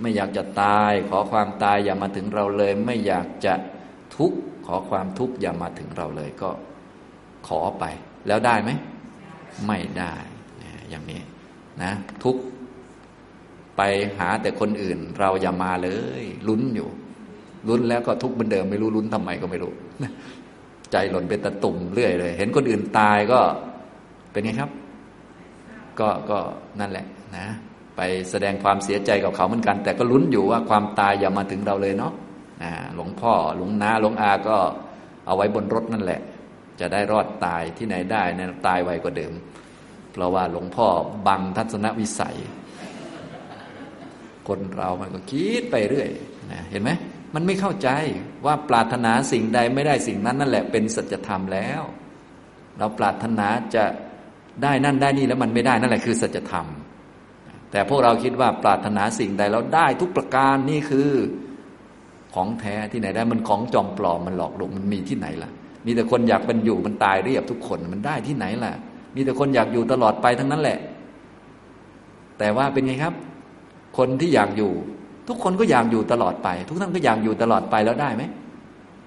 [0.00, 3.54] ไม่อยากจะตาย ขอความตายอย่ามาถึงเราเลย ไม่อยากจะ
[4.16, 6.50] ทุกข์ ขอความทุกข์อย่ามาถึงเราเลยก็
[7.48, 7.84] ขอไป
[8.26, 8.70] แล้วได้ไหม
[9.66, 10.14] ไม่ได้
[10.90, 11.20] อย่างนี้
[11.82, 11.92] นะ
[12.24, 12.36] ทุก
[13.76, 13.82] ไป
[14.18, 15.90] หาแต่คนอื่น เราอย่ามาเล
[16.20, 16.88] ย ลุ้นอยู่
[17.68, 19.72] ลุ้นแล้วก็ทุกข์เหมือนเดิมไม่รู้ลุ้นทำไมก็ไม่รู้
[20.92, 23.40] ใจหล่นเป็นตะตุ่มเรื่อยเลย เห็นคนอื่นตายก็
[24.32, 24.70] เป็นไงครับ
[26.00, 26.38] ก็ก็
[26.80, 27.06] นั่นแหละ
[27.36, 27.46] นะ
[27.96, 28.00] ไป
[28.30, 32.12] แสดงความเสียใจกับเขาเหมือนกัน แต่ก็ลุ้นอยู่ว่าความตายอย่ามาถึงเราเลยเนาะ
[32.94, 34.58] หลวงพ่อหลวงนาหลวงอาก็
[35.26, 36.20] เอาไว้บนรถนั่นแหละ
[36.80, 39.32] จะได้รอดตายที่ไหนได้นะตายไวกว่าเดิม
[40.12, 40.86] เพราะว่าหลวงพ่อ
[41.26, 42.36] บังทัศนวิสัย
[44.48, 46.08] คนเรามันก็คิดไปเรื่อย
[46.52, 46.90] นะเห็นไหม
[47.34, 47.88] มันไม่เข้าใจ
[48.46, 51.82] ว่าปรารถนาสิ่งใดไม่ได้สิ่งนั้นนั่นแหละเป็นสัจธรรมแล้ว
[52.78, 53.84] เราปรารถนาจะ
[54.62, 56.66] ได้นั่นได้นี่แล้วมันไม่ได้นั่นแหละคือสัจธรรม
[57.70, 61.10] แต่พวกเราคิดว่าปรารถนาสิ่งใดแล้วได้ทุกประการนี่คือ
[62.34, 65.50] ของแท้ที่ไหนได้มันของจอมปลอมมันหลอกลวงมันมีที่ไหนล่ะ
[65.86, 68.72] มีแต่คนอยากเป็นอยู่มันตายเรียบทุกคนมันได้ที่ไหนล่ะ
[69.14, 70.78] มีแต่คนอยากอยู่ตลอดไปทั้งนั้นแหละ
[72.38, 73.14] แต่ว่าเป็นไงครับ
[73.98, 74.72] คนที่อยากอยู่
[75.28, 78.22] ทุกคนก็อยากอยู่ตลอดไป ทุกท่านก็อยากอยู่ตลอดไปแล้วได้ไหม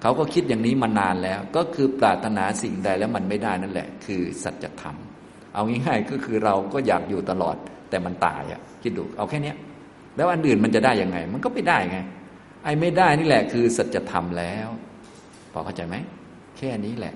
[0.02, 4.96] เขาก็คิดอย่างนี้มานานแล้ว ก็คือปรารถนาสิ่งใดแล้วมันไม่ได้นั่นแหละ คือสัจธรรม
[5.54, 7.56] เอาง่ายๆก็คือเราก็อยากอยู่ตลอด
[7.90, 9.56] แต่มันตายอะคิดดูเอาแค่เนี้ย
[10.16, 11.98] แล้วอันอื่นมันจะได้ยังไง มันก็ไม่ได้ไง
[12.66, 14.68] ไอ้ไม่ได้นี่แหละคือสัจธรรมแล้ว
[15.52, 15.96] พอเข้าใจไหม
[16.56, 17.14] แค่นี้แหละ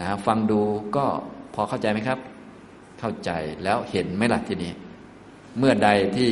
[0.00, 0.60] นะฟังดู
[0.96, 1.06] ก็
[1.54, 2.18] พอเข้าใจไหมครับ
[3.00, 3.30] เข้าใจ
[3.64, 4.72] แล้วเห็นไหมล่ะทีนี้
[5.58, 6.30] เมื่อใดที่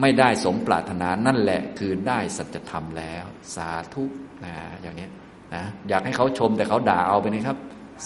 [0.00, 4.04] ไม่ได้สมปรารถนานั่นแหละ คือได้สัจธรรมแล้ว สาธุ
[4.44, 5.08] นะอย่างนี้
[5.54, 7.58] นะอยากให้เขาชมแต่เขาด่าเอาไปนะครับ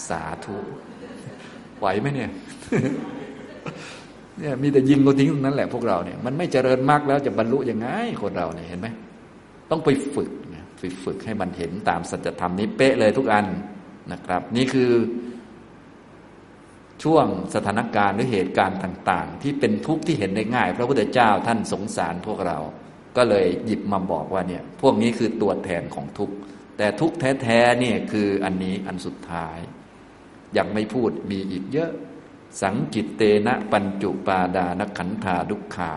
[0.09, 0.57] สาธุ
[1.79, 2.29] ไหวไหมเนี่ย
[4.39, 7.87] เนี่ยมีแต่ยิงก็ทิ้งตรงนั้นแหละพวกเราเนี่ยมันไม่เจริญมากแล้วจะบรรลุยังไง
[8.21, 8.87] คนเราเนี่ยเห็นไหม
[9.71, 10.31] ต้องไปฝึก
[10.79, 13.45] ไปฝึกให้มันเห็นตามสัจธรรมนี้เป๊ะเลยทุกอัน
[14.11, 14.91] นะครับ นี่คือ
[17.03, 22.57] ช่วงสถานการณ์หรือเหตุการณ์ต่าง ๆ ที่เป็นทุกข์ที่เห็นได้ง่าย พระพุทธเจ้าท่านสงสารพวกเรา
[23.17, 26.35] ก็เลยหยิบมาบอกว่าเนี่ย พวกนี้คือตัวแทนของทุกข์
[26.77, 29.57] แต่ทุกข์แท้ๆเนี่ยคืออันนี้อันสุดท้าย
[30.57, 31.91] ยังไม่พูดมีอีกเยอะ
[32.61, 35.93] สังกิตเตนะปัญจุปาดานขันธาดุขขา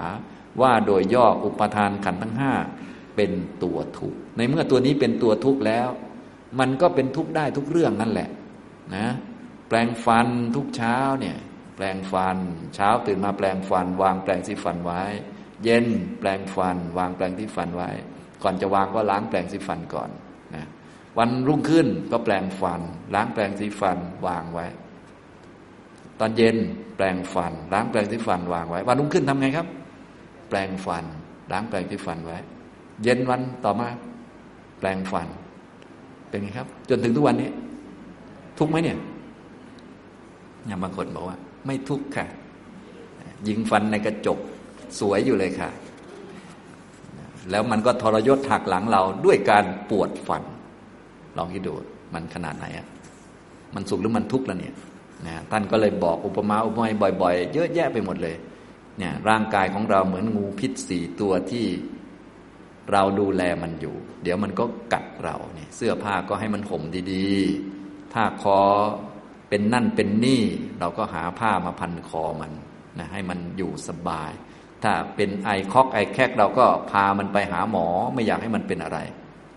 [0.60, 2.52] ว่าโดยย่ออุปทานขันทั้งห้า
[3.18, 3.32] เป็น
[3.64, 5.88] ตัวทุกข์ในเมื่อตัวนี้เป็นตัวทุกข์แล้ว
[6.60, 8.28] มันก็เป็นทุกข์ได้ทุกเรื่องนั่นแหละ
[8.94, 9.06] นะ
[9.68, 11.36] แปลงฟันทุกเช้าเนี่ย
[11.76, 12.36] แปลงฟัน
[12.74, 15.02] เช้าตื่นมาแปลงฟัน วางแปลงสีฟันไว้
[15.64, 15.86] เย็น
[16.20, 17.90] แปลงฟัน วางแปลงที่ฟันไว้
[18.42, 20.10] ก่อนจะวางก็ล้างแปลงสีฟันก่อน
[20.54, 20.66] นะ
[21.18, 22.80] วันรุ่งขึ้นก็แปลงฟัน
[23.14, 24.66] ล้างแปลงสีฟันวางไว้
[26.20, 26.56] ตอนเย็น
[26.96, 29.66] แปลงฟัน ล้างแปลงสีฟันวางไว้ วันรุ่งขึ้นทำไงครับ
[30.48, 31.04] แปลงฟัน
[31.52, 32.38] ล้างแปลงสีฟันไว้
[33.02, 33.88] เย็นวันต่อมา
[34.78, 35.28] แปลงฟัน
[36.28, 37.50] เป็นไงครับ จนถึงทุกวันนี้
[38.58, 38.98] ทุกไหมเนี่ย
[40.66, 41.36] อย่างบางคนบอกว่า
[41.66, 42.26] ไม่ทุกข์ค่ะ
[43.48, 44.38] ยิงฟันในกระจก
[45.00, 45.70] สวยอยู่เลยค่ะ
[47.50, 50.42] แล้วมันก็ทรยศหักหลังเราด้วยการปวดฟัน
[51.36, 51.72] ลองคิดดู
[52.14, 52.86] มันขนาดไหนอะ
[53.74, 54.74] มันสุขหรือมันทุกข์แล้วเนี่ย
[55.26, 56.92] นะท่านก็เลยบอกอุปมาอุปไมย
[57.22, 58.36] บ่อย ๆ เยอะแยะไปหมดเลย
[58.98, 61.66] เนี่ย ร่างกายของเราเหมือนงูพิษสี่ตัวที่
[62.92, 66.82] เราดูแลมันอยู่ เดี๋ยวมันก็กัดเราเนี่ยเสื้อผ้าก็ให้มันห่ม
[67.12, 68.58] ดีๆ ถ้าคอ
[69.48, 70.42] เป็นนั่นเป็นนี่
[70.80, 72.52] เราก็หาผ้ามาพันคอมัน
[72.98, 74.32] นะให้มันอยู่สบาย
[74.82, 78.98] ถ้าเป็นไอคอกไอแคกเราก็พามันไปหาหมอไม่อยากให้มันเป็นอะไร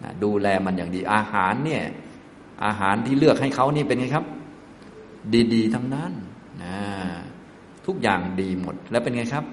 [0.04, 1.84] นะดูแลมันอย่างดีอาหารเนี่ย
[2.66, 4.26] อาหารที่เลือกให้เขานี่เป็นไงครับ
[5.54, 6.12] ดี ๆ ทั้งนั้น
[6.64, 6.76] นะ
[7.86, 9.46] ทุกอย่างดีหมดแล้วเป็นไงครับ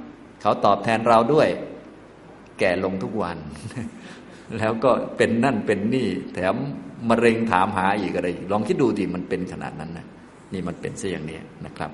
[0.42, 1.48] เขาตอบแทนเราด้วย
[2.58, 3.38] แก่ลงทุกวัน
[4.58, 6.54] แล้วก็เป็นนั่นเป็นนี่ แถม
[7.08, 10.06] มะเร็งถามหาอีกอะไรลองคิดดูดิมันเป็นขนาดนั้นนะ
[10.52, 11.90] นี่มันเป็นเสียอย่างนี้นะครับ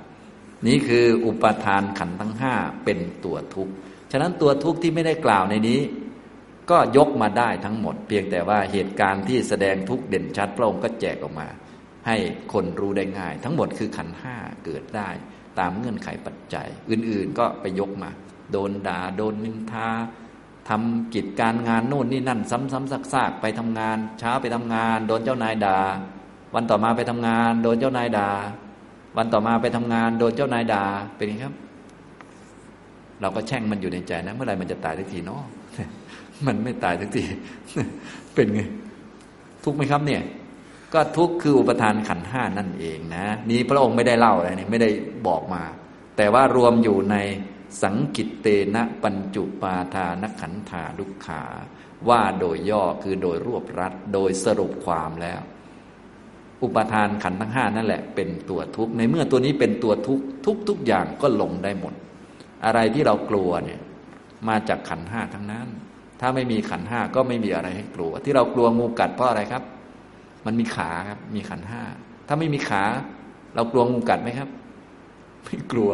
[0.67, 2.55] นี่คืออุปทานขันทั้งห้า
[2.85, 3.73] เป็นตัวทุกข์
[4.13, 5.81] ฉะนั้นตัวทุกข์ที่ไม่ได้กล่าวในนี้
[6.71, 11.49] ก็ยกมาได้ทั้งหมด เพียงแต่ว่าเหตุการณ์ที่แสดงทุกข์เด่นชัดพระองค์ก็แจกออกมา
[12.07, 12.17] ให้
[12.53, 15.09] คนรู้ได้ง่าย ทั้งหมดคือขันห้าเกิดได้
[15.59, 18.11] ตามเงื่อนไขปัจจัย อื่นๆก็ไปยกมา
[18.53, 19.89] โดนด่าโดนนินทา
[20.69, 25.79] ทำกิจการงานโน่นนี่นั่น ซ้ำๆซากๆไปทำงาน เช้าไปทำงาน โดนเจ้านายด่า
[26.55, 28.29] วันต่อมาไปทำงาน โดนเจ้านายด่า
[29.17, 30.85] วันต่อมาไปทำงาน โดนเจ้านายด่า
[31.17, 31.55] เป็นไงครับ
[33.21, 35.43] เราก็แช่งมันอยู่ในใจนะเมื่อไหร่มันจะตายทักทีเนาะ
[36.47, 37.25] มันไม่ตายทักที
[38.35, 38.61] เป็นไง
[39.65, 40.23] ทุกไหมครับเนี่ย
[40.95, 44.91] ก็ทุกคืออุปทานขันห้านั่นเองนะ นี้พระองค์ไม่ได้เล่าอะไรนี่ไม่ได้
[45.27, 45.63] บอกมา
[46.17, 47.17] แต่ว่ารวมอยู่ใน
[47.83, 51.43] สังกิตเตนะปัญจุปาทานขันธาดุขา
[52.09, 55.41] ว่าโดยย่อคือโดยรวบรัดโดยสรุปความแล้ว
[56.63, 61.95] อุปทานขันทั้งห้านั่นแหละ เป็นตัวทุกข์ในเมื่อตัวนี้เป็นตัวทุกข์ทุกทุกอย่างก็ลงได้หมด
[62.65, 63.81] อะไรที่เรากลัวเนี่ย
[64.49, 65.69] มาจากขันห้าทั้งนั้น
[66.21, 69.63] ถ้าไม่มีขันห้าก็ไม่มีอะไรให้กลัว ที่เรากลัวงูกัดเพราะอะไรครับ
[70.47, 71.83] มันมีขาครับ มีขันห้า
[72.29, 72.83] ถ้าไม่มีขา
[73.55, 74.49] เรากลัวงูกัดไหมครับ
[75.45, 75.91] ไม่กลัว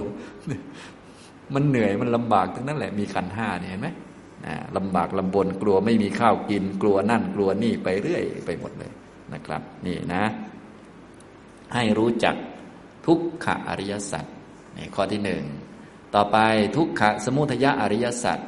[1.54, 3.88] มันเหนื่อยมันลำบากทั้งนั้นแหละมีขันห้าเนี่ยเห็นไหม
[4.76, 8.92] ลำบากลำบนกลัวไม่มีข้าวกิน กลัวนั่นกลัวนี่ไปเรื่อยไปหมดเลย
[9.32, 10.24] นะครับ นี่นะ
[11.74, 12.34] ให้รู้จัก
[13.06, 14.24] ทุกขะอริยสัจ
[14.76, 15.42] นี่ข้อที่หนึ่ง
[16.14, 16.38] ต่อไป
[16.76, 18.38] ทุกขะสมุทยะอริยสัจ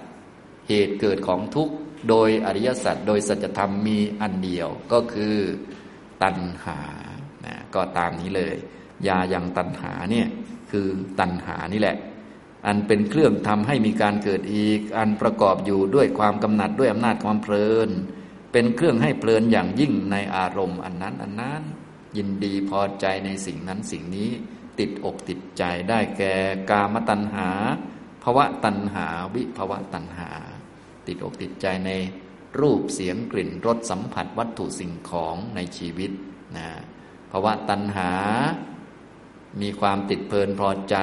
[0.68, 1.68] เหตุเกิดของทุก
[2.08, 5.36] โดยอริยสัจโดยสัจธรรมมีอันเดียวก็คือ
[6.22, 6.80] ตัณหา
[7.46, 8.54] นะก็ตามนี้เลย
[9.08, 10.28] ยายังตัณหาเนี่ย
[10.70, 10.86] คือ
[11.20, 11.96] ตัณหานี่แหละ
[12.66, 17.90] อันเป็นเครื่องทำให้มีการเกิดอีก อันประกอบอยู่ด้วยความกำหนัดด้วยอำนาจความเพลิน
[18.52, 21.62] เป็นเครื่องให้เพลินอย่างยิ่งในอารมณ์ อันนั้นอันนั้น
[22.16, 24.30] ยินดีพอใจในสิ่งนั้นสิ่งนี้
[24.78, 26.34] ติดอกติดใจได้แก่
[26.70, 27.50] กามตัณหา
[28.22, 30.30] ภวะตัณหาวิภวะตัณหา
[31.06, 31.90] ติดอกติดใจใน
[32.60, 36.10] รูปเสียงกลิ่นรสสัมผัสวัตถุสิ่งของในชีวิต
[36.56, 36.68] นะ
[37.30, 38.10] ภาวะตัณหา
[39.60, 40.96] มีความติดเพลินพอใจ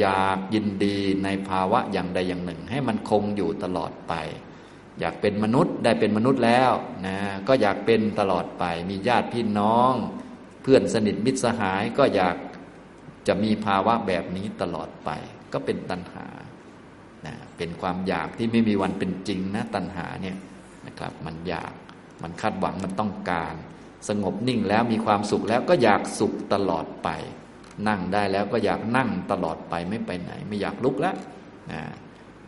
[0.00, 4.14] อยากยินดีในภาวะอย่างใดอย่างหนึ่ง ให้มันคงอยู่ตลอดไป
[5.00, 6.72] อยากเป็นมนุษย์ได้เป็นมนุษย์แล้ว
[7.06, 7.16] นะ
[7.48, 9.92] ก็อยากเป็นตลอดไป มีญาติพี่น้อง
[10.62, 12.36] เพื่อนสนิทมิตรสหายก็อยาก
[13.28, 15.10] จะมีภาวะแบบนี้ตลอดไป
[15.52, 16.26] ก็เป็นตัณหา
[17.26, 20.36] นะเป็นความอยากที่ไม่มีวันเป็นจริงนะตัณหาเนี่ย
[20.86, 21.72] นะครับ มันอยาก
[22.22, 23.54] มันคาดหวังมันต้องการ
[24.08, 27.08] สงบนิ่งแล้วมีความสุขแล้วก็อยากสุขตลอดไป
[27.88, 31.16] นั่งได้แล้วก็อยากนั่งตลอดไปไม่ไปไหน ไม่อยากลุกแล้ว
[31.72, 31.82] นะ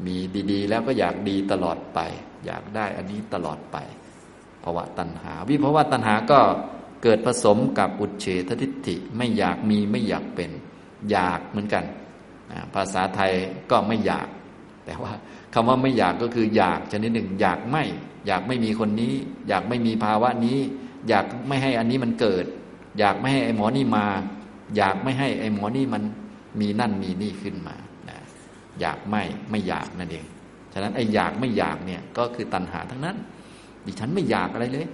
[0.06, 0.16] มี
[0.52, 1.98] ดีๆ แล้วก็อยากดีตลอดไป
[2.46, 3.76] อยากได้อันนี้ตลอดไป
[4.64, 6.40] ภาวะตัณหา วิภาวะตัณหาก็
[7.02, 10.50] เกิดผสมกับอุเฉททิฏฐิไม่อยากมีไม่อยากเป็น
[11.10, 11.84] อยากเหมือนกัน
[12.74, 13.32] ภาษาไทย
[13.70, 14.28] ก็ไม่อยาก
[14.84, 15.12] แต่ว่า
[15.54, 17.84] คำว่าไม่อยากก็คืออยากชนิดหนึ่ง อยากไม่
[18.26, 19.14] อยากไม่มีคนนี้
[19.48, 20.58] อยากไม่มีภาวะนี้
[21.08, 22.44] อยากไม่ให้อันนี้มันเกิด
[22.98, 24.06] อยากไม่ให้ไอ้หมอนี่มา
[24.76, 26.02] อยากไม่ให้ไอ้หมอนี่มัน
[26.60, 27.74] มีนั่นมีนี่ขึ้นมา
[28.08, 28.18] นะ
[28.80, 30.24] อยากไม่ไม่อยากนั่นเอง
[30.72, 33.16] ฉะนั้นไอ้อยากไม่อยากเนี่ยก็คือตัณหาทั้งนั้น
[33.86, 34.86] ดิฉันไม่อยากอะไรเลย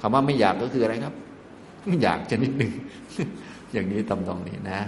[0.00, 1.14] คำว่าไม่อยากก็คืออะไรครับ
[1.86, 2.72] ไม่อยากจะนิดหนึ่ง
[3.72, 4.80] อย่างนี้ตำตองนี้นะ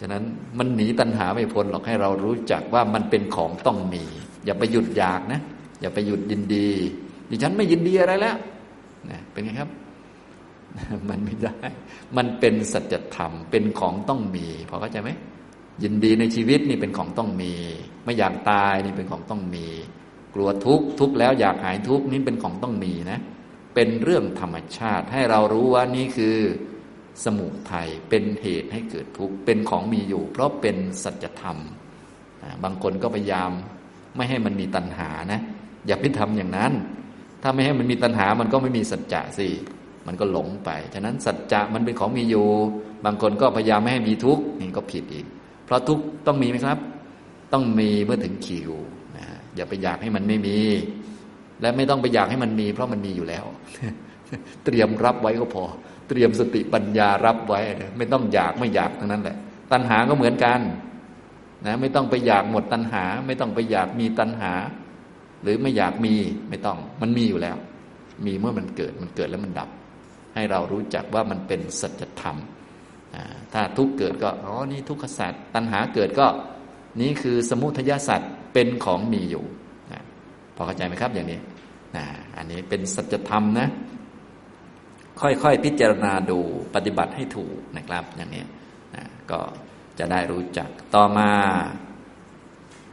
[0.00, 0.22] ฉะนั้น
[0.58, 4.02] มันหนีตัณหาไม่พ้นหรอกให้เรารู้จักว่ามันเป็นของต้องมี
[4.44, 5.40] อย่าไปหยุดอยากนะ
[5.80, 6.68] อย่าไปหยุดยินดี
[7.30, 8.36] ดิฉันไม่ยินดีอะไรแล้ว
[9.10, 9.70] นะเป็นไงครับ
[11.08, 11.58] มันไม่ได้
[12.16, 15.10] มันเป็นสัจธรรม เป็นของต้องมี พอเข้าใจไหม
[15.82, 17.52] ยินดีในชีวิตนี่เป็นของต้องมี
[18.04, 19.66] ไม่อยากตายนี่เป็นของต้องมี
[20.34, 23.20] กลัวทุกข์ทุกข์แล้วอยากหายทุกข์นี่เป็นของต้องมีนะ
[23.74, 26.36] เป็นเรื่องธรรมชาติ ให้เรารู้ว่านี่คือ
[27.24, 31.58] สมุทัย เป็นเหตุให้เกิดทุกข์ เป็นของมีอยู่ เพราะเป็นสัจธรรม
[32.64, 33.50] บางคนก็พยายาม
[34.16, 35.40] ไม่ให้มันมีตัณหานะ
[35.86, 36.72] อย่าไปทำอย่างนั้น
[37.42, 39.48] ถ้าไม่ให้มันมีตัณหา มันก็ไม่มีสัจจะสิ
[40.06, 42.46] มันก็หลงไป ฉะนั้นสัจจะมันเป็นของมีอยู่
[43.04, 45.26] บางคนก็พยายามไม่ให้มีทุกข์นี่ก็ผิดอีก
[45.64, 46.78] เพราะทุกข์ต้องมีไหมครับ
[47.52, 48.72] ต้องมีเมื่อถึงคิว
[49.16, 49.24] นะ
[49.56, 50.58] อย่าไปอยากให้มันไม่มี
[51.60, 53.44] และไม่ต้องไปอยากให้มันมี เพราะมันมีอยู่แล้ว
[54.64, 55.64] เตรียมรับไว้ก็พอ
[56.08, 57.60] เตรียมสติปัญญารับไว้
[57.98, 59.36] ไม่ต้องอยากไม่อยากทั้งนั้นแหละ
[59.72, 60.60] ตัณหาก็เหมือนกัน
[61.66, 64.52] นะไม่ต้องไปอยากหมดตัณหา ไม่ต้องไปอยากมีตัณหา
[65.42, 66.14] หรือไม่อยากมี
[66.48, 67.56] ไม่ต้องมันมีอยู่แล้ว
[68.26, 69.68] มีเมื่อมันเกิดมันเกิดแล้วมันดับ
[70.34, 72.36] ให้เรารู้จักว่ามันเป็นสัจธรรม
[73.52, 76.26] ถ้าทุกเกิดก็ อ๋อ นี่ทุกขสัตว์ตัณหาเกิดก็
[77.00, 79.44] นี่คือสมุทัยสัตว์เป็นของมีอยู่
[80.54, 81.40] พอเข้าใจไหมครับอย่างนี้
[81.96, 82.04] นะ
[82.36, 83.68] อันนี้เป็นสัจธรรมนะ
[85.20, 86.38] ค่อยๆ พิจารณาดู
[86.74, 88.44] ปฏิบัติให้ถูกนะครับ อย่างนี้
[88.94, 89.40] นะก็
[89.98, 91.30] จะได้รู้จัก ต่อมา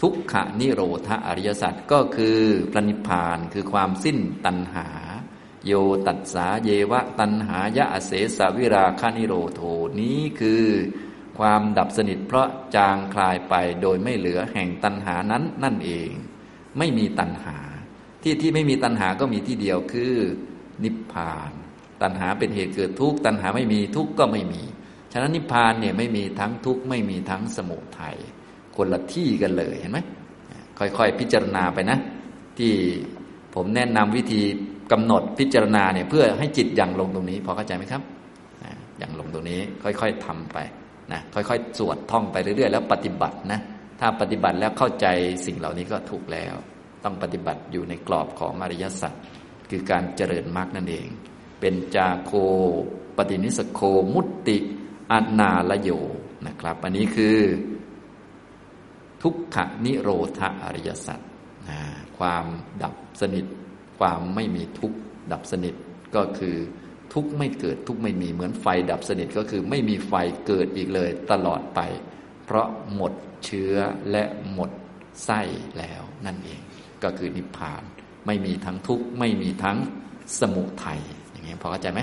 [0.01, 2.39] ทุกขนิโรธอริยสัจก็คือ
[2.71, 4.87] พระนิพพานคือความสิ้นตัณหา
[5.67, 5.73] โย
[6.07, 9.61] ตัสสาเยวะตัณหายะอเสสวิราคานิโรโท
[9.99, 10.65] นี้คือ
[11.37, 16.09] ความดับสนิทเพราะจางคลายไปโดยไม่เหลือแห่งตัณหานั้นนั่นเอง
[16.77, 17.57] ไม่มีตัณหา
[18.23, 20.13] ที่ที่ไม่มีตัณหาก็มีที่เดียวคือ
[20.83, 21.51] นิพพาน
[22.01, 24.63] ตัณหาเป็นเหตุเกิดทุกตัณหาไม่มีทุกก็ไม่มี
[25.11, 28.17] ฉะนั้นนิพพานเนี่ยไม่มีทั้งทุกไม่มีทั้งสมุทัย
[28.75, 29.99] คนละที่กันเลยเห็นไหม
[30.79, 31.97] ค่อยๆ พิจารณาไปนะ
[32.57, 32.73] ที่
[33.55, 34.41] ผมแนะนำวิธี
[34.91, 38.01] กำหนดพิจารณาเนี่ยเพื่อให้จิตยังลงตรงนี้พอเข้าใจไหมครับ
[38.97, 40.57] อย่างลงตรงนี้ค่อยๆทำไป
[41.11, 43.59] นะค่อยๆ สวดท่องไปเรื่อยๆ แล้วปฏิบัตินะ
[43.99, 45.07] ถ้าปฏิบัติแล้วเข้าใจ
[45.45, 46.55] สิ่งเหล่านี้ก็ถูกแล้ว
[47.03, 49.13] ต้องปฏิบัติอยู่ในกรอบของอริยสัจ
[49.69, 51.07] คือการเจริญมรรคนั่นเอง
[51.59, 52.31] เป็นจาโค
[53.17, 53.81] ปฏินิสโค
[54.13, 54.57] มุตติ
[55.11, 55.89] อนาลโย
[56.47, 57.37] นะครับ อันนี้คือ
[59.23, 60.09] ทุกขนิโร
[60.39, 61.19] ธอริยสัจ
[62.17, 62.45] ความ
[62.83, 63.45] ดับสนิท
[63.99, 64.97] ความไม่มีทุกข์
[65.31, 65.75] ดับสนิท
[66.15, 66.55] ก็คือ
[67.13, 70.13] ทุกข์ไม่เกิดทุกข์ไม่มีเหมือนไฟดับสนิทก็คือไม่มีไฟ
[70.47, 71.79] เกิดอีกเลยตลอดไป
[72.45, 73.13] เพราะหมด
[73.45, 73.75] เชื้อ
[74.11, 74.23] และ
[74.53, 74.69] หมด
[75.25, 75.41] ไส้
[75.77, 76.61] แล้วนั่นเอง
[77.03, 77.83] ก็คือนิพพาน
[78.25, 79.77] ไม่มีทั้งทุกข์ไม่มีทั้ง
[80.39, 80.99] สมุทัย
[81.31, 81.99] อย่างนี้พอเข้าใจไหม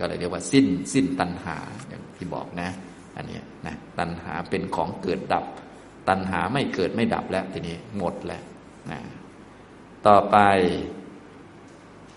[0.00, 1.56] ก็เลยเรียกว่าสิ้นสิ้นตัณหา
[1.88, 2.68] อย่างที่บอกนะ
[3.16, 5.44] อันนี้นะตัณหาเป็นของเกิดดับ
[6.08, 8.42] ตัณหาไม่เกิดไม่ดับแล้วทีนี้หมดแล้ว
[8.90, 9.00] นะ
[10.06, 10.36] ต่อไป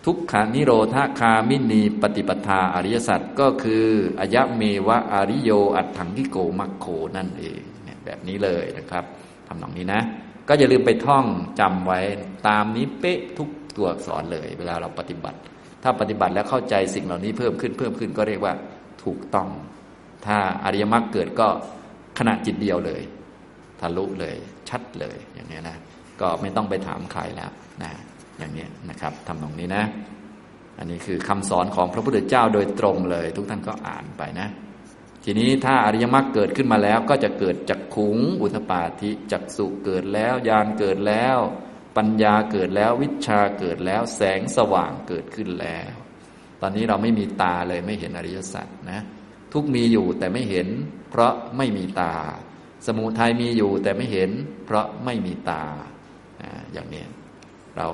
[0.06, 3.86] ทุกขานิโรธาคามินีปฏิปทาอริยสัจก็คือ
[4.20, 6.86] อายะเมวะอริโยอัตถังกิโกมัคโค
[7.18, 9.06] นั่นเองเนี่ยแบบนี้เลยนะครับ
[9.48, 10.02] ทำตรงนี้นะ
[10.48, 11.26] ก็อย่าลืมไปท่อง
[11.60, 12.00] จำไว้
[12.48, 15.40] ตามนี้เป๊ะทุกตัวอักษรเลย เวลาเราปฏิบัติ
[15.84, 18.54] ถ้าปฏิบัติแล้วเข้าใจสิ่งเหล่านี้เพิ่มขึ้นเพิ่มขึ้นก็เรียกว่า
[19.04, 19.50] ถูกต้อง
[20.26, 21.48] ถ้าอริยมรรคเกิดก็
[22.20, 23.02] ขณะจิตเดียวเลย
[23.80, 24.36] ทะลุเลย
[24.70, 25.78] ชัดเลยอย่างนี้นะ
[26.22, 27.52] ก็ไม่ต้องไปถามใครแล้ว
[27.84, 27.92] นะ
[28.42, 29.84] อย่างนี้นะครับทำตรงนี้นะ
[30.78, 34.48] อันนี้คือคำสอนของพระพุทธเจ้าโดยตรงเลย ทุกท่านก็อ่านไปนะ
[35.24, 41.38] ทีนี้ถ้าอริยมรรคเกิดขึ้นมาแล้ว ก็จะเกิดจักขุงอุทปาธิจักสุเกิดแล้วญาณเกิดแล้ว
[41.98, 45.94] ปัญญาเกิดแล้ววิชาเกิดแล้ว แสงสว่างเกิดขึ้นแล้ว
[46.62, 49.02] ตอนนี้เราไม่มีตาเลยไม่เห็นอริยสัจนะ
[49.54, 50.68] ทุกมีอยู่แต่ไม่เห็น
[51.10, 52.16] เพราะไม่มีตา
[52.88, 54.32] สมุทัยมีอยู่แต่ไม่เห็น
[54.66, 55.64] เพราะไม่มีตา
[56.74, 57.06] อย่างนี้
[57.78, 57.88] เรา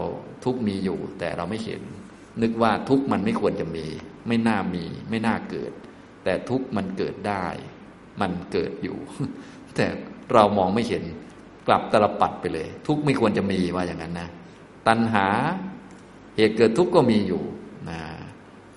[0.48, 1.82] ทุกมีอยู่ แต่เราไม่เห็น
[2.42, 3.86] นึกว่าทุกมันไม่ควรจะมี
[4.28, 5.72] ไม่น่ามี ไม่น่าเกิด
[6.24, 7.46] แต่ทุกมันเกิดได้
[8.22, 8.98] มันเกิดอยู่
[9.76, 9.86] แต่
[10.34, 11.04] เรามองไม่เห็น
[11.68, 14.30] กลับตลปัดไปเลย ทุกไม่ควรจะมีว่าอย่างนั้นนะ
[14.88, 15.28] ตัณหา
[16.38, 17.42] เหตุเกิดทุกข์ก็มีอยู่
[17.90, 18.00] นะ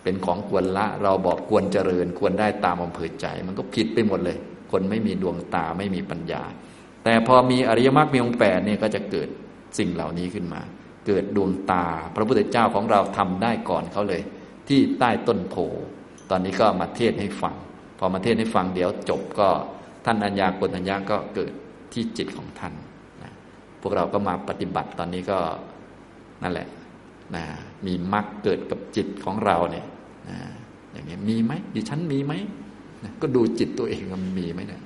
[0.02, 4.38] เป็นของควรละ เราบอกควรเจริญ ควรได้ตามอำเภอใจ มันก็ผิดไปหมดเลย
[4.72, 6.42] คนไม่มีดวงตาไม่มีปัญญา
[7.04, 9.28] แต่พอมีอริยมรรคมีองค์แปดเนี่ยก็จะเกิด
[9.78, 10.60] สิ่งเหล่านี้ขึ้นมา
[11.06, 11.84] เกิดดวงตา
[12.14, 14.22] พระพุทธเจ้าของเราทำได้ก่อนเขาเลย
[14.68, 15.56] ที่ใต้ต้นโพ
[16.30, 17.54] ตอนนี้ก็มาเทศให้ฟัง
[17.98, 19.48] พอมาเทศให้ฟังเดี๋ยวจบก็
[20.04, 21.52] ท่านอัญญาปุถัญญาก็เกิด
[21.92, 22.74] ที่จิตของท่าน
[23.22, 23.32] นะ
[23.80, 25.38] พวกเราก็มาปฏิบัติตอนนี้ก็
[26.42, 26.68] นั่นแหละ
[27.34, 27.44] นะ
[27.86, 29.86] มีมรรคเกิดกับจิตของเราเนี่ย
[30.28, 30.38] นะ
[30.92, 32.32] อย่างนี้มีไหมดิฉันมีไหม
[33.04, 34.80] นะก็ดูจิตตัวเองมันมีไหมเนี่ย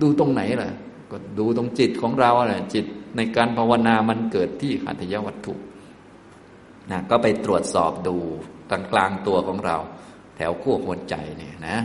[0.00, 0.70] ดูตรงไหนล่ะ
[1.10, 2.86] ก็ดูตรงจิตของเราแหละจิต
[3.16, 5.54] ในการภาวนามันเกิดที่หัตถยวัตถุ
[6.90, 8.16] นะก็ไปตรวจสอบดู
[8.70, 9.76] กลางกลางตัวของเรา
[10.36, 11.76] แถวขั้วหัวใจเนี่ยนะ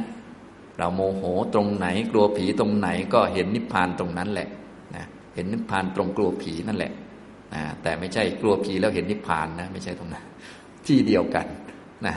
[0.78, 1.24] เราโมโห
[1.54, 4.48] ตรงไหนกลัวผีตรงไหนก็เห็นนิพพานตรงนั้นแหละ
[4.96, 5.04] นะ
[5.36, 6.92] เห็นนิพพานตรงกลัวผีนั่นแหละ
[7.54, 10.26] นะแต่ไม่ใช่กลัวผีแล้วเห็นนิพพานนะไม่ใช่ตรงนั้น
[10.88, 11.46] ที่เดียวกัน
[12.06, 12.16] นะ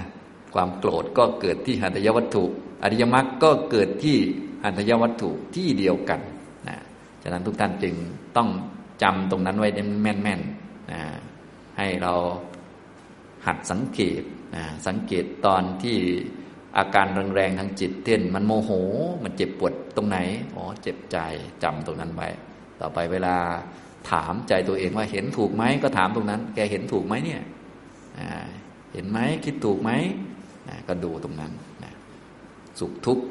[0.55, 2.45] ความโกรธก็เกิดที่หัตถยวัตถุ
[2.83, 4.17] อริยมรรคก็เกิดที่
[4.65, 6.21] หัตถยวัตถุที่เดียวกัน
[6.69, 6.77] นะ
[7.23, 7.95] ฉะนั้นทุกท่านจึง
[8.37, 8.49] ต้อง
[9.03, 9.69] จำตรงนั้นไว้
[10.03, 11.01] แม่นๆนะ
[11.79, 12.15] ให้เรา
[13.47, 14.23] หัดสังเกต
[14.57, 15.99] นะสังเกตตอนที่
[16.79, 18.71] อาการแรงๆทางจิตเต้นมันโมโห
[19.25, 20.19] มันเจ็บปวดตรงไหน
[20.55, 21.19] อ๋อเจ็บใจ
[21.63, 22.29] จำตรงนั้นไว้
[22.81, 23.37] ต่อไปเวลา
[24.11, 27.43] ถามใจตัวเองว่าเห็นถูกไหมก็ถามตรงนั้น แกเห็นถูกไหมเนี่ย
[28.93, 29.91] เห็นไหมคิดถูกไหม
[30.89, 31.53] ก็ดูตรงนั้น
[32.79, 33.25] สุขทุกข์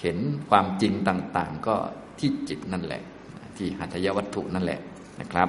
[0.00, 0.18] เห็น
[0.50, 1.76] ความจริงต่าง ๆ ก็
[2.18, 3.02] ที่จิตนั่นแหละ
[3.56, 4.80] ที่หัตถยวัตถุนั่นแหละ
[5.20, 5.48] นะครับ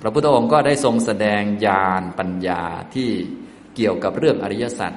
[0.00, 2.62] พระพุทธองค์ก็ได้ทรงแสดงญาณปัญญา
[2.94, 3.10] ที่
[3.76, 4.92] เกี่ยวกับเรื่องอริยสัจ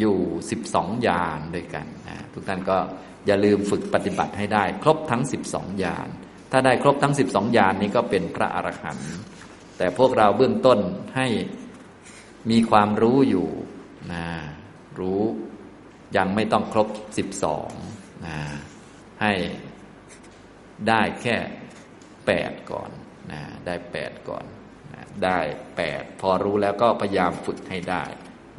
[0.00, 0.18] อยู่
[0.50, 1.86] สิบสองญาณด้วยกัน
[2.32, 2.78] ทุกท่านก็
[3.26, 6.08] อย่าลืมฝึกปฏิบัติให้ได้ ครบทั้งสิบสองญาณ
[6.52, 9.14] ถ้าได้ครบทั้งสิบสองญาณนี้ก็เป็นพระอรหันต์
[9.78, 10.78] แต่พวกเราเบื้องต้น
[11.16, 11.28] ให้
[12.50, 13.48] มีความรู้อยู่
[14.12, 14.26] นะ
[15.00, 15.22] รู้
[16.16, 16.88] ยังไม่ต้องครบ
[17.18, 17.70] สิบสอง
[18.26, 18.36] นะ
[19.22, 19.32] ให้
[20.88, 21.36] ได้แค่
[22.28, 22.90] แปดก่อน
[23.32, 24.44] นะได้แปดก่อน
[24.94, 25.40] นะได้
[25.76, 28.04] แปดพอรู้แล้วก็พยายามฝึกให้ได้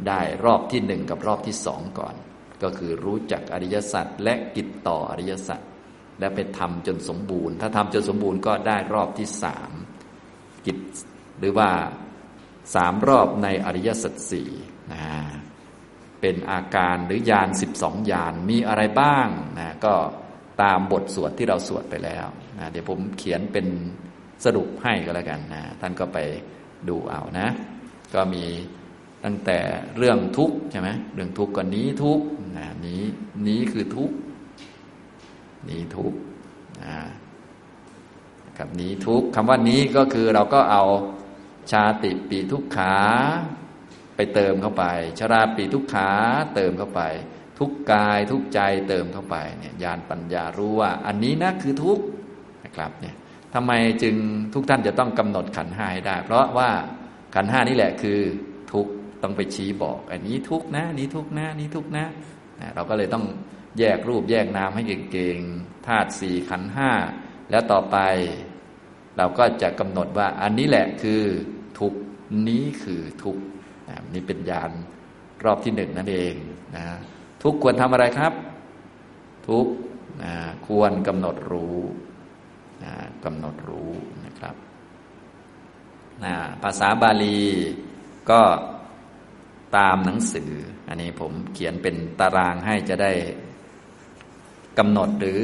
[0.07, 2.15] ได้รอบที่หนึ่งกับรอบที่สองก่อน
[2.63, 5.61] ก็คือรู้จักอริยสัจและกิจต่ออริยสัจ
[6.19, 9.71] และไปทำจนสมบูรณ์ ถ้าทำจนสมบูรณ์ก็ได้รอบที่สาม
[10.65, 10.77] กิจ
[11.39, 11.69] หรือว่า
[12.75, 14.49] สามรอบในอริยสัจสี่
[14.93, 15.03] นะ
[16.21, 19.27] เป็นอาการหรือยานสิบสองยานมีอะไรบ้าง
[19.59, 19.93] นะก็
[20.61, 23.65] ตามบทสวดที่เราสวดไปแล้วนะเดี๋ยวผมเขียนเป็น
[24.45, 26.17] สรุปให้ก็แล้วกันนะท่านก็ไป
[26.89, 27.47] ดูเอานะ
[28.13, 28.45] ก็มี
[29.25, 29.59] ตั้งแต่
[29.97, 32.25] เรื่องทุกข์ใช่ไหมเรื่องทุกข์ก็นี้ทุกข์
[32.57, 33.03] นะนี้
[33.47, 34.15] นี้คือทุกข์
[35.69, 36.17] นี้ทุกข์
[36.83, 36.97] นะ
[38.57, 40.83] กับนี้ทุกข์คำว่านี้ก็คือเราก็เอา
[41.71, 42.95] ชาติปีทุกขา
[44.15, 44.85] ไปเติมเข้าไป
[45.19, 46.09] ชราปีทุกขา
[46.55, 47.01] เติมเข้าไป
[47.59, 51.99] ทุกกายทุกใจเติมเข้าไปเนี่ยญาณปัญญารู้ว่า อันนี้นะคือทุก
[52.65, 53.15] นะครับเนี่ย
[53.53, 53.71] ทำไม
[54.03, 54.15] จึง
[54.53, 56.69] ทุกท่านจะต้องกำหนดขันห้าให้ได้ เพราะว่า
[57.35, 58.19] ขันห้านี่แหละคือ
[58.73, 58.87] ทุก
[59.23, 62.05] ต้องไปชี้บอก อันนี้ทุกนะนี้ทุกนะนี้ทุกนะ
[62.75, 63.25] เราก็เลยต้อง
[63.79, 66.91] แยกรูปแยกนามให้เก่งๆธาตุสี่ขันห้า
[67.51, 67.97] แล้วต่อไป
[69.17, 71.21] เราก็จะกำหนดว่า อันนี้แหละคือ
[71.79, 71.93] ทุก
[72.47, 73.37] นี้คือทุก
[74.13, 74.71] นี่เป็นญาณ
[75.43, 76.33] รอบที่หนึ่งนั่นเอง
[76.75, 76.85] นะ
[77.43, 78.33] ทุกควรทำอะไรครับ
[79.47, 79.67] ทุก
[80.67, 81.77] ควรกำหนดรู้
[83.25, 83.91] กำหนดรู้
[84.25, 84.55] นะครับ
[86.63, 87.39] ภาษาบาลี
[88.31, 88.41] ก็
[89.77, 90.51] ตามหนังสือ
[90.87, 93.11] อันนี้ผมเขียนเป็นตารางให้จะได้
[94.79, 95.41] กำหนดหรือ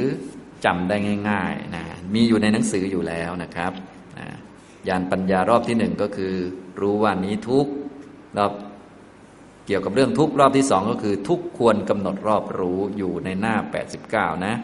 [0.64, 0.96] จำได้
[1.30, 1.84] ง่ายๆนะ
[2.14, 3.72] มีอยู่ในหนังสืออยู่แล้วนะครับ
[4.18, 4.26] นะ
[4.88, 6.34] ยานปัญญารอบที่หนึ่งก็คือ
[6.80, 7.66] รู้ว่านี้ทุก
[8.38, 8.52] รอบ
[9.66, 13.56] เกี่ยวกับเรื่องทุกรอบที่สองก็คือ ทุกควรกำหนดรอบรู้อยู่ในหน้า
[14.00, 14.54] 89 นะ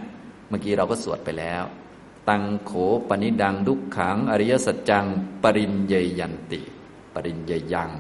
[0.49, 1.63] เมื่อกี้เราก็สวดไปแล้ว
[2.29, 2.73] ตังโข
[3.09, 5.07] ปนิดังทุกขัง อริยสัจจัง
[5.43, 6.61] ปริญเยยันติ
[7.15, 7.91] ปริญเยยัง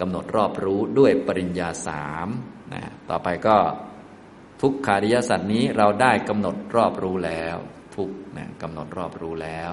[0.00, 2.28] กำหนดรอบรู้ด้วยปริญญาสาม
[2.72, 3.56] นะต่อไปก็
[4.60, 7.56] ทุกขาริยสัจนี้เราได้กำหนดรอบรู้แล้ว
[7.96, 9.72] ทุกนะกำหนดรอบรู้แล้ว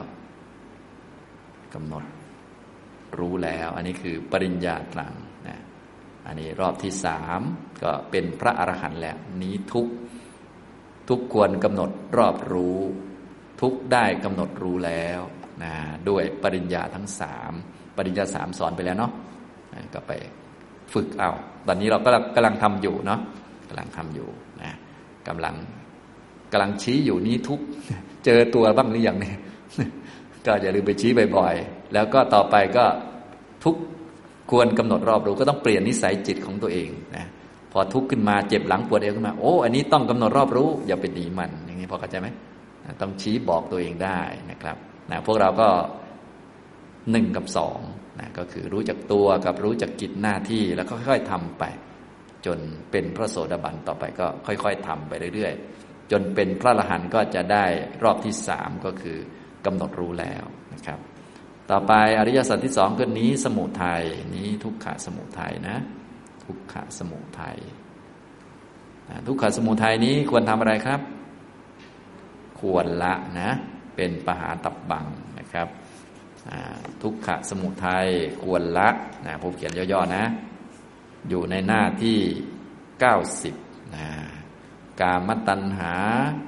[1.74, 2.04] กำหนด
[3.20, 5.14] รู้แล้ว อันนี้คือปริญญาตรัง
[6.28, 7.42] อันนี้รอบที่สาม
[7.84, 9.88] ก็เป็นพระอรหันต์แล้วนี้ทุก
[11.10, 12.80] ทุกควรกำหนดรอบรู้
[13.62, 15.20] ทุกได้กำหนดรู้แล้ว
[15.64, 15.74] นะ
[16.10, 17.54] ด้วยปริญญาทั้งสาม
[17.98, 19.12] ปริญญาสามสอนไปแล้วเนาะ
[19.94, 20.12] ก็ไป
[20.94, 21.32] ฝึกเอา
[21.68, 23.20] ตอนนี้เราก็กำลังทำอยู่เนาะ
[23.70, 24.30] กำลังทำอยู่
[24.64, 24.72] นะ
[25.28, 25.56] กำลัง
[26.52, 27.60] กำลังชี้อยู่นี้ทุก
[28.26, 29.38] เจอตัวบ้างหรือยังเนี่ย
[30.46, 32.86] ก็อย่าลืมไปชี้บ่อยๆ แล้วก็ต่อไปก็
[33.64, 33.76] ทุก
[34.52, 37.26] ควรกำหนดรอบรู้ก็ต้องเปลี่ยนนิสัยจิตของตัวเองนะ
[37.72, 42.28] พอทุกข์ขึ้นมาเจ็บหลังปวดเอวขึ้นมาโอ้อันนี้ต้องกำหนดรอบรู้อย่าไปหนีมัน อย่างนี้พอเข้าใจไหม
[43.02, 44.22] ต้องชี้บอกตัวเองได้
[44.52, 44.78] นะครับ
[45.12, 45.70] นะพวกเราก็
[47.12, 47.80] หนึ่งกับสอง
[48.20, 51.64] นะก็คือรู้จักตัวกับรู้จักกิจหน้าที่แล้วก็ค่อยๆทำไป
[52.46, 52.60] จน
[52.92, 57.66] เป็นพระโสดาบันต่อไปก็ค่อยๆทำไปเรื่อยๆ จนเป็นพระอรหันต์ก็จะได้
[58.04, 59.18] รอบที่สามก็คือ
[59.66, 60.44] กำหนดรู้แล้ว
[61.72, 64.04] ต่อไปอริยสัจที่สองคือนี้สมุทัย
[64.36, 65.78] นี้ทุกขะสมุทัยนะ
[66.44, 67.58] ทุกขะสมุทัย
[69.28, 71.02] ทุกขะสมุทัยนี้ควรทำอะไรครับ
[72.60, 73.50] ควรละนะ
[73.96, 75.06] เป็นปหาตับบัง
[75.38, 75.68] นะครับ
[77.02, 78.08] ทุกขะสมุทัย
[78.42, 78.90] ควรละ
[79.26, 80.24] นะผมเขียนย่อๆนะ
[81.30, 82.20] อยู่ในหน้าที่
[83.00, 83.56] เก้าสิบ
[83.96, 84.08] นะ
[85.02, 85.94] กามตัณหา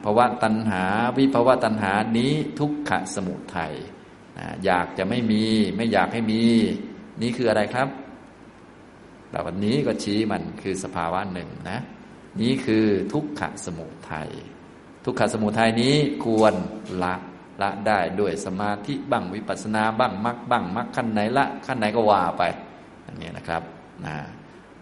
[0.04, 0.84] ภวะตัณหา
[1.18, 3.74] วิภวะตัณหานี้ทุกขะสมุทัย
[4.66, 5.44] อยากจะไม่มี
[5.78, 6.42] ไม่อยากให้มี
[7.22, 7.88] นี่คืออะไรครับ
[9.30, 11.80] แต่วันนี้ก็ชี้มันคือสภาวะหนึ่งนะ
[12.42, 14.30] นี่คือทุกขะสมุทัย
[15.06, 16.54] ทุกขะสมุทัยนี้ควร
[17.04, 17.16] ละ
[17.62, 22.44] ละได้ด้วยสมาธิบ้างวิปัสนาบ้างมรรคบ้างมรรคขั้นไหนละขั้นไหนก็ว่าไป
[23.04, 23.64] อย่างนี้นะครับ
[24.06, 24.16] นะ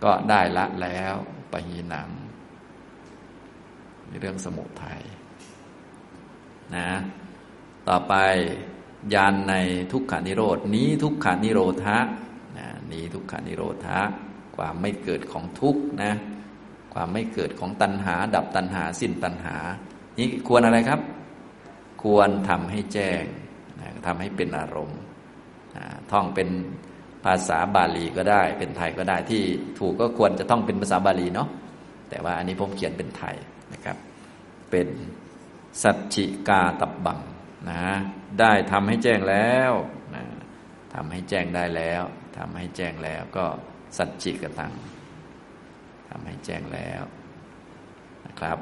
[0.04, 1.14] ก็ได้ละแล้ว
[1.52, 2.10] ปหีนัง
[4.22, 5.02] เรื่องสมุทัย
[6.76, 6.90] นะ
[7.90, 8.14] ต่อไป
[9.14, 9.54] ยานใน
[9.92, 11.98] ทุกขานิโรดนี้ทุกขานิโรธะ
[12.58, 14.00] นะนี้ทุกขานิโรธะ
[14.56, 16.14] ความไม่เกิดของทุกนะ
[16.94, 19.58] ความไม่เกิดของตัณหา ดับตัณหาสิ้นตัณหา
[20.18, 21.00] นี่ควรอะไรครับ
[22.04, 23.24] ควรทำให้แจ้ง
[23.80, 25.00] นะทำให้เป็นอารมณ์
[26.12, 26.50] ท่องเป็น
[27.26, 29.44] ภาษาบาลีก็ได้ เป็นไทยก็ได้ที่
[29.80, 31.50] ถูกก็ควรจะต้องเป็นภาษาบาลีเนาะ
[32.10, 33.36] แต่ว่าอันนี้ผมเขียนเป็นไทย
[33.74, 33.98] นะครับ
[34.72, 34.88] เป็น
[35.84, 37.20] สัจจิกาตับบัง
[37.70, 37.84] นะ
[38.40, 39.72] ได้ทำให้แจ้งแล้ว
[40.16, 40.24] นะ
[40.94, 42.04] ทำให้แจ้งได้แล้ว
[42.38, 43.46] ทำให้แจ้งแล้วก็
[43.98, 44.74] สัจจิกตัง
[46.10, 47.04] ทำให้แจ้งแล้ว
[48.26, 48.58] นะครับ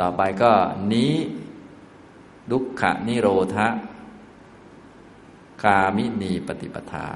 [0.00, 0.52] ต่อไปก็
[0.92, 1.14] นี้
[2.50, 3.68] ดุขะนิโรธะ
[5.64, 7.08] กามินีปฏิปทา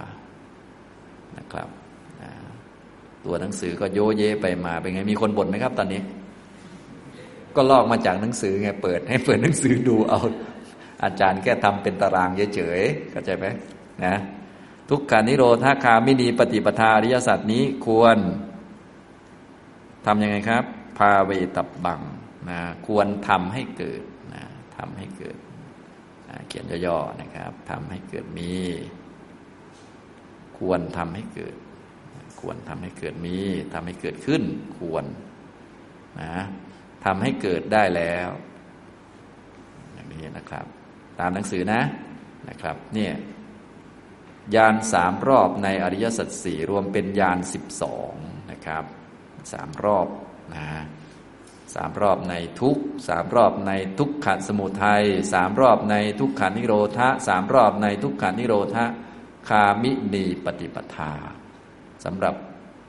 [1.39, 1.69] นะครับ
[3.25, 6.01] ตัวหนังสือก็โยเยไปมาเป็นไงมีคนบ่นไหมครับ ตอนนี้
[7.57, 10.21] ก็ลอกมาจากหนังสือไงเปิด ให้เปิดหนังสือดูเอา
[11.05, 13.47] อาจารย์แค่ทำเป็นตารางเฉยๆเข้าใจไหม
[14.05, 14.15] นะ
[14.89, 18.19] ทุกขานิโรธาคามินีปฏิปทาอริยสัจนี้ควร
[20.07, 20.65] ทำยังไงครับ
[20.99, 22.01] พาเวตับบัง
[22.49, 24.03] นะควรทำให้เกิด
[24.35, 24.45] นะ
[24.77, 25.37] ทำให้เกิด
[26.29, 28.55] นะเขียนย่อๆนะครับทำให้เกิดมี
[30.59, 31.55] ควรทำให้เกิด
[32.41, 33.37] ควรทำให้เกิดมี
[33.75, 34.43] ทำให้เกิดขึ้น
[34.79, 35.05] ควร
[36.23, 36.35] นะ
[37.05, 38.29] ทำให้เกิดได้แล้ว
[39.95, 40.67] อย่างนี้นะครับ
[41.21, 41.81] ตามหนังสือนะ
[42.49, 43.13] นะครับเนี่ย
[44.55, 48.15] ยานสามรอบในอริยสัจสี่รวมเป็นยานสิบสอง
[48.51, 48.85] นะครับ
[49.53, 50.09] สามรอบ
[50.55, 50.67] นะ
[51.75, 58.85] สามรอบในทุกสามรอบในทุกขันสมุทัยสามรอบในทุกขานิโรธะสามรอบในทุกขานิโรธะ
[59.49, 61.13] คามินีปฏิปทา
[62.05, 62.35] สำหรับ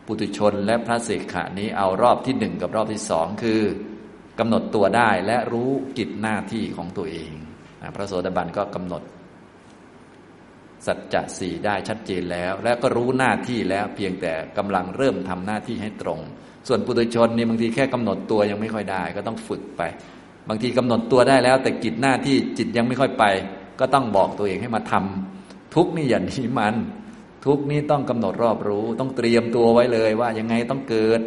[0.06, 3.62] ปุถุชนและพระเสกขานี้เอารอบที่หนึ่งกับรอบที่สองคือ
[4.40, 7.34] กำหนดตัวได้และรู้กิจหน้าที่ของตัวเอง
[7.96, 9.04] พระโสดาบันก็กำหนด
[10.86, 16.20] สัจจะสี่ได้ชัดเจนแล้ว และก็รู้หน้าที่แล้วเพียงแต่กำลังเริ่มทำหน้าที่ให้ตรง
[16.68, 19.82] ส่วนปุถุชนนี่บางทีแค่กำหนดตัวยังไม่ค่อยได้ ก็ต้องฝึกไป
[20.50, 23.24] บางทีกำหนดตัวได้แล้ว แต่กิจหน้าที่จิตยังไม่ค่อยไป
[23.80, 26.76] ก็ต้องบอกตัวเองให้มาทำทุกนี่อย่าหนีมัน
[27.46, 31.20] ทุกนี่ต้องกำหนดรอบรู้ ต้องเตรียมตัวไว้เลยว่ายังไงต้องเกิด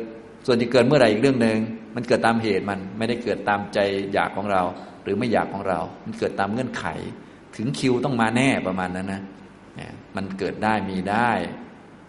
[0.47, 1.59] ส่วนจะเกิดเมื่อไหร่อีกเรื่องหนึ่ง
[1.95, 3.79] มันเกิดตามเหตุมันไม่ได้เกิดตามใจ
[4.13, 4.63] อยากของเรา
[5.03, 6.87] หรือไม่อยากของเรา มันเกิดตามเงื่อนไข
[7.57, 9.23] ถึงคิวต้องมาแน่ประมาณนั้นนะ
[9.77, 11.31] เนี่ยมันเกิดได้มีได้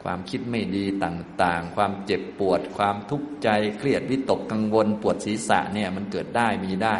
[0.04, 6.98] ความคิดไม่ดีต่างๆ ความเจ็บปวด ความทุกข์ใจเครียดวิตกกังวล ปวดศีรษะเนี่ยมันเกิดได้มีได้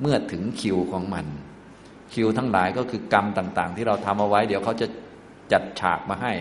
[0.00, 1.26] เมื่อถึงคิวของมัน
[2.14, 4.86] คิวทั้งหลายก็คือกรรมต่างๆ ที่เราทำเอาไว้ เดี๋ยวเขาจะ
[5.52, 6.32] จัดฉากมาให้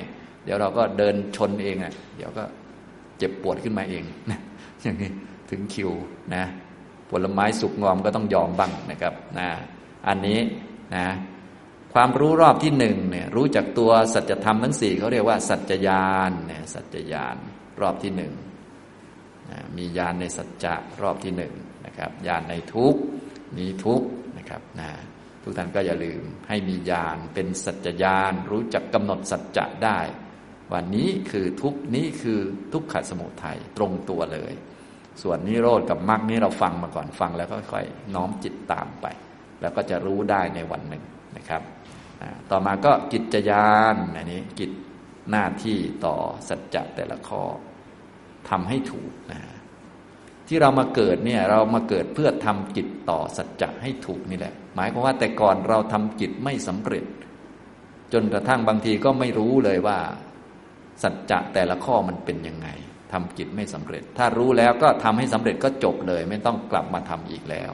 [0.44, 2.44] เดี๋ยวเราก็เดินชนเองอะเดี๋ยวก็
[3.18, 4.40] เจ็บปวดขึ้นมาเองนะ
[4.82, 5.12] อย่างนี้
[5.50, 5.92] ถึงคิว
[6.36, 6.44] นะ
[7.12, 9.50] ผลไม้สุกงอมก็ต้องยอมบ้างนะครับนะ
[10.08, 10.40] อันนี้
[10.96, 11.08] นะ
[11.94, 17.36] ความรู้รอบที่หนึ่งเนี่ยรู้จักตัวสัจธรรมทั้งสี่เขาเรียกว่า สัจญานเนี่ยสัจญาน
[17.82, 18.34] รอบที่หนึ่ง
[19.50, 21.54] นะมีญาณในสัจจะรอบที่หนึ่ง
[21.86, 22.96] นะครับญาณในทุก
[23.58, 24.02] มีทุก
[24.38, 24.90] นะครับนะ
[25.44, 30.00] ทุกท่านก็อย่าลืมให้มีญาณเป็นสัจญานรู้จักกำหนดสัจจะได้
[30.74, 32.40] วันนี้คือทุกนี้คือ
[32.74, 34.54] ทุกขสมุทัยตรงตัวเลย
[35.22, 39.06] ส่วนนิโรธกับมรรคนี้เราฟังมาก่อนฟังแล้วก็ค่อยน้อมจิตตามไป
[39.62, 41.04] แล้วก็จะรู้ได้ในวันหนึ่ง
[41.38, 41.62] นะครับ
[42.52, 44.72] ต่อมาก็กิจยานอันนี้กิจ
[45.32, 46.16] หน้าที่ต่อ
[46.50, 47.42] สัจจะแต่ละข้อ
[48.50, 49.42] ทำให้ถูกนะ
[50.48, 57.06] ที่เรามาเกิดเนี่ยเรามาเกิดเพื่อทำกิจต่อสัจจะให้ถูกนี่แหละ หมายความว่าแต่ก่อนเราทำกิจไม่สำเร็จ
[58.14, 60.00] จนกระทั่งบางทีก็ไม่รู้เลยว่า
[61.04, 62.68] สัจจะแต่ละข้อมันเป็นยังไง
[63.14, 67.72] ทำกิจไม่สำเร็จ ถ้ารู้แล้วก็ทำให้สำเร็จก็จบเลย ไม่ต้องกลับมาทำอีกแล้ว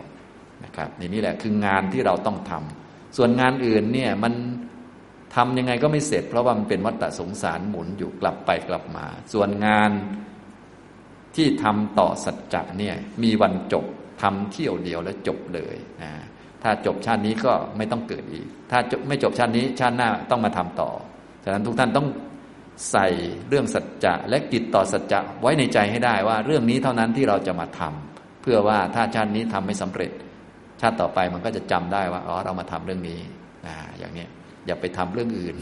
[0.64, 4.34] นะครับนี่นี่แหละคืองานที่เราต้องทำส่วนงานอื่นเนี่ยมัน
[5.36, 9.92] ทำยังไงก็ไม่เสร็จ เพราะว่ามันเป็นวัฏสงสารหมุนอยู่กลับไปกลับมา ส่วนงาน
[11.36, 13.86] ที่ทำต่อสัจจะเนี่ยมีวันจบ
[14.22, 16.12] ทำเที่ยวเดียวแล้วจบเลยนะ
[16.64, 20.90] ถ้าจบชาตินี้ก็ไม่ต้องเกิดอีก ถ้าไม่จบชาตินี้ชาติหน้าต้องมาทำต่อ
[21.44, 22.08] ฉะนั้นทุกท่านต้อง
[22.92, 23.08] ใส่
[23.50, 30.12] เรื่องสัจจะและกิจต่อสัจจะไว้ในใจให้ได้ว่า เรื่องนี้เท่านั้นที่เราจะมาทำเพื่อว่าถ้าชาตินี้ทำไม่สำเร็จ
[30.82, 33.20] ชาติต่อไปมันก็จะจำได้ว่าอ๋อเรามาทำเรื่องนี้
[33.66, 34.26] นะอย่างนี้
[34.68, 35.56] อย่าไปทำเรื่องอื่น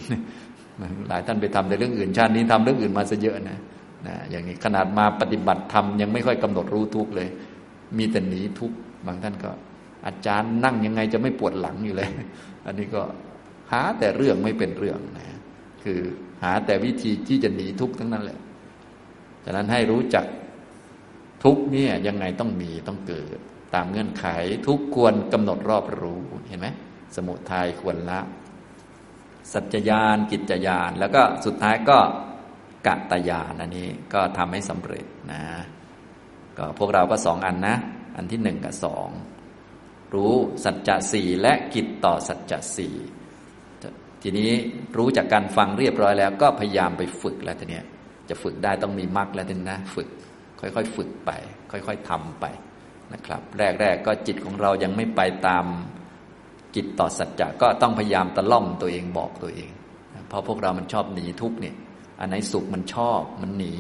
[1.10, 3.60] หลายท่านไปทำในเรื่องอื่น ชาตินี้ทำเรื่องอื่นมาซะเยอะนะ
[4.08, 7.30] นะอย่างนี้ขนาดมาปฏิบัติธรรมยังไม่ค่อยกำหนดรู้ทุกเลย
[7.98, 8.72] มีแต่หนีทุก
[9.06, 9.52] บางท่านก็
[10.06, 12.10] อาจารย์นั่งยังไงจะไม่ปวดหลังอยู่เลย
[12.66, 13.02] อันนี้ก็
[13.72, 15.26] หาแต่เรื่องไม่เป็นเรื่องนะ
[15.84, 16.00] คือ
[16.44, 18.40] หาแต่วิธีที่จะหนีทุกข์ทั้งนั้นแหละ
[19.46, 20.26] ฉะนั้นให้รู้จัก
[21.44, 23.38] ทุกเนี่ยยังไงต้องมีต้องเกิด
[23.76, 24.26] ตามเงื่อนไข
[24.68, 26.68] ทุกควรกำหนดรอบรู้เห็นไหม
[27.16, 28.20] สมุทัยควรละ
[29.54, 32.00] สัจจญาณกิจญาณแล้วก็สุดท้ายก็
[32.88, 35.44] กะตญาณอันนี้ก็ทำให้สำเร็จนะ
[36.58, 37.76] ก็พวกเราก็สองอันนะ
[38.16, 39.10] อันที่หนึ่งกับสอง
[40.14, 40.34] รู้
[40.64, 42.96] สัจจะสี่และกิจต่อสัจจะสี่
[44.24, 44.50] ทีนี้
[44.98, 47.82] รู้จากการฟังเรียบร้อยแล้ว ก็พยายามไปฝึกแล้วทีนี้
[48.30, 50.08] จะฝึกได้ต้องมีมรรคแล้วทีนี้นะฝึก
[50.60, 51.32] ค่อยๆฝึกไป
[51.72, 52.46] ค่อยๆทำไป
[53.14, 55.66] นะครับ แรกๆก็จิตของเรายังไม่ไปตาม
[56.76, 59.70] กิจต่อสัจจะก็ต้องพยายามตะล่อมตัวเองบอกตัวเอง
[60.28, 61.76] เพราะพวกเรามันชอบหนีทุกเนี่ย
[62.20, 63.74] อันไหนสุขมันชอบมันหนี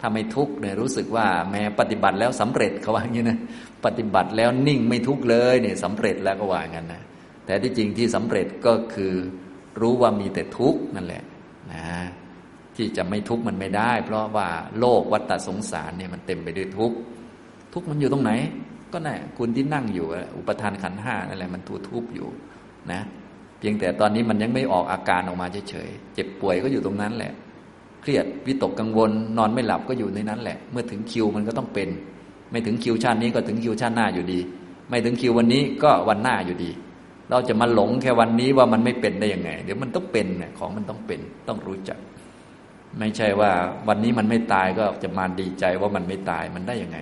[0.00, 3.38] ถ้าไม่ทุกเนี่ยรู้สึกว่าแม้ปฏิบัติแล้วสำเร็จเขาว่าอย่างนี้นะ
[3.84, 7.02] ปฏิบัติแล้วนิ่งไม่ทุกเลยเนี่ยสำเร็จแล้วก็ว่างั้นนะ
[7.46, 9.14] แต่ที่จริงที่สำเร็จก็คือ
[9.80, 11.22] รู้ว่ามีแต่ทุกข์นั่นแหละ
[11.72, 11.84] นะ
[12.76, 14.48] ที่จะไม่ทุกข์มันไม่ได้ เพราะว่า
[14.78, 16.96] โลกวัฏสงสารเนี่ยมันเต็มไปด้วยทุกข์
[17.72, 18.32] ทุกข์มันอยู่ตรงไหน
[18.92, 20.06] ก็น่ะคุณที่นั่งอยู่
[20.36, 22.28] อุปทานขันห้านั่นแหละมันทุทุกข์อยู่
[22.92, 23.00] นะ
[23.58, 27.32] เพียงแต่ตอนนี้มันยังไม่ออกอาการออกมาเฉยๆเจ็บป่วยก็อยู่ตรงนั้นแหละ
[28.02, 31.88] เครียดวิตกกังวล นอนไม่หลับก็อยู่ในนั้นแหละ เมื่อถึงคิวมันก็ต้องเป็น
[32.50, 34.40] ไม่ถึงคิวชาตินี้ก็ถึงคิวชาติหน้าอยู่ดี
[34.88, 36.70] ไม่ถึงคิววันนี้ก็วันหน้าอยู่ดี
[37.30, 40.26] เราจะมาหลงแค่วันนี้ว่ามันไม่เป็นได้ยังไง เดี๋ยวมันต้องเป็น
[40.58, 41.98] ของมันต้องเป็นต้องรู้จัก
[42.98, 43.50] ไม่ใช่ว่า
[43.88, 46.98] วันนี้มันไม่ตายก็จะมาดีใจว่ามันไม่ตายมันได้ยังไง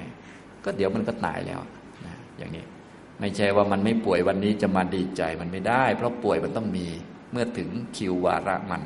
[0.64, 1.60] ก็เดี๋ยวมันก็ตายแล้ว
[2.06, 2.64] นะอย่างนี้
[3.20, 6.86] ไม่ใช่ว่ามันไม่ป่วยวันนี้จะมาดีใจมันไม่ได้ เพราะป่วยมันต้องมี
[7.32, 8.82] เมื่อถึงคิววาระมัน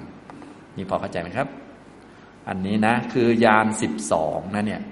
[0.77, 1.49] นี่พอเข้าใจไหมครับ
[2.49, 4.83] อันนี้นะคือยานสิบสองนะเนี่ย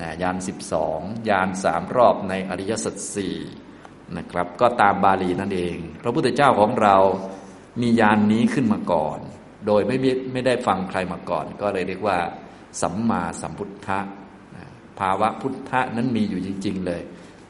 [0.00, 3.36] นะยานสิบสองยานสามรอบในอริยสัจสี่
[4.16, 6.96] นะครับ ก็ตามบาลีนั่นเอง พระพุทธเจ้าของเรา
[7.80, 9.18] มียานนี้ขึ้นมาก่อน
[9.66, 9.96] โดยไม่
[10.32, 12.18] ไม่ได้ฟังใครมาก่อน ก็เลยเรียกว่า
[12.82, 13.98] สัมมาสัมพุทธะ
[15.00, 17.02] ภาวะพุทธะนั้นมีอยู่จริง ๆ เลย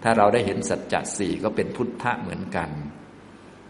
[0.02, 2.70] ถ้าเราได้เห็นสัจจะสี่ก็เป็นพุทธะเหมือนกัน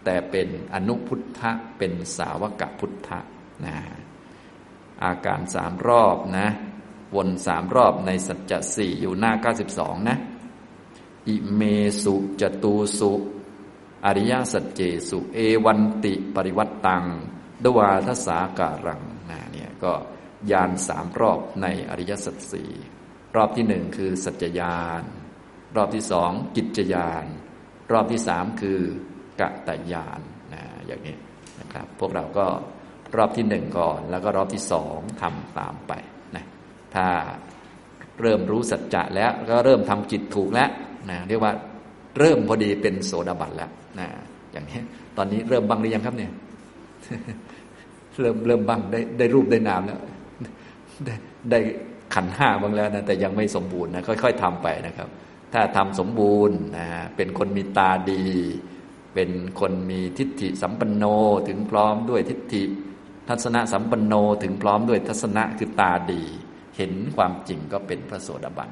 [0.05, 3.19] แต่เป็นอนุพุทธะเป็นสาวกพุทธะ
[3.65, 3.75] นะ
[5.03, 6.47] อาการสามรอบนะ
[7.15, 10.17] วนสามรอบในสัจจะสี่อยู่หน้าเก้าสิบสองนะ
[11.27, 11.61] อิเม
[12.03, 13.11] สุจตูสุ
[14.05, 17.05] อริยสัจเจสุ เอวันติปริวัตตัง
[17.63, 19.93] ดวาทสาการังนะเนี่ยก็
[20.51, 22.71] ยานสามรอบในอริยสัจสี่
[23.35, 25.03] รอบที่หนึ่งคือสัจจยาน
[25.75, 27.25] รอบที่สองกิจยาน
[27.91, 28.79] รอบที่สามคือ
[29.39, 30.21] กะตยาน
[30.53, 31.17] นะอย่างนี้
[31.59, 32.47] นะครับ พวกเราก็
[33.17, 35.93] รอบที่หนึ่งก่อน แล้วก็รอบที่สองทำตามไป
[36.35, 36.45] นะ
[36.95, 37.07] ถ้า
[38.21, 40.69] เริ่มรู้สัจจะแล้วก็เริ่มทำจิตถูกแล้ว
[41.09, 41.53] นะเรียกว่า
[42.19, 44.07] เริ่มพอดีเป็นโสดาบันแล้วนะ
[44.51, 44.79] อย่างนี้
[45.17, 46.31] ตอนนี้เริ่มบังหรือยังครับเนี่ย
[48.19, 49.99] เริ่มเริ่มบังได้ได้รูปได้นามแล้ว
[51.05, 51.13] ได้
[51.51, 51.59] ได้
[52.13, 55.09] ขันห้าบ้างแล้วนะแต่ยังไม่สมบูรณ์นะค่อย ๆทำไปนะครับ
[55.53, 58.23] ถ้าทำสมบูรณ์นะเป็นคนมีตาดี
[59.15, 59.29] เป็น
[59.59, 61.05] คนมีทิฏฐิสัมปันโน
[61.47, 62.63] ถึงพร้อมด้วยทิฏฐิ
[63.29, 66.23] ทัศนะสัมปันโนถึงพร้อมด้วยทัศนะคือตาดี
[66.77, 68.69] เห็นความจริงก็เป็นพระโสดาบัน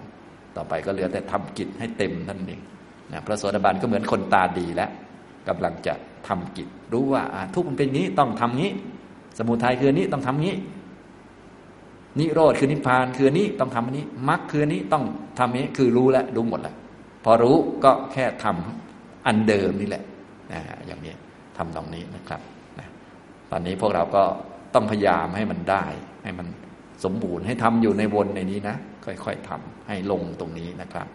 [0.59, 2.61] ต่อไปก็เหลือแต่ทำกิจให้เต็มนั่นเอง
[3.13, 4.89] นะพระโสดาบันก็เหมือนคนตาดีแล้ว
[5.47, 5.93] กำลังจะ
[6.27, 8.71] ทำกิจ รู้ว่าทุกข์มันเป็นนี้ต้องทำงี้
[9.37, 10.55] สมุทัยคือนี้ต้องทำงี้
[12.19, 15.03] นิโรธคือนิพพานคือนี้ต้องทำอันนี้มรรคคือนี้ต้อง
[15.39, 16.75] ทำนี้คือรู้แล้วรู้หมดแล้ว
[17.23, 20.03] พอรู้ก็แค่ทำอันเดิมนี่แหละ
[20.51, 21.13] นะอย่างนี้
[21.57, 22.41] ทำตรงนี้นะครับ
[23.51, 24.23] ตอนนี้พวกเราก็
[24.73, 25.85] ต้องพยายามให้มันได้
[26.23, 26.47] ให้มัน
[27.03, 31.07] สมบูรณ์ให้ทำอยู่ในวนในนี้นะ ค่อยๆทำให้ลงตรงนี้นะครับ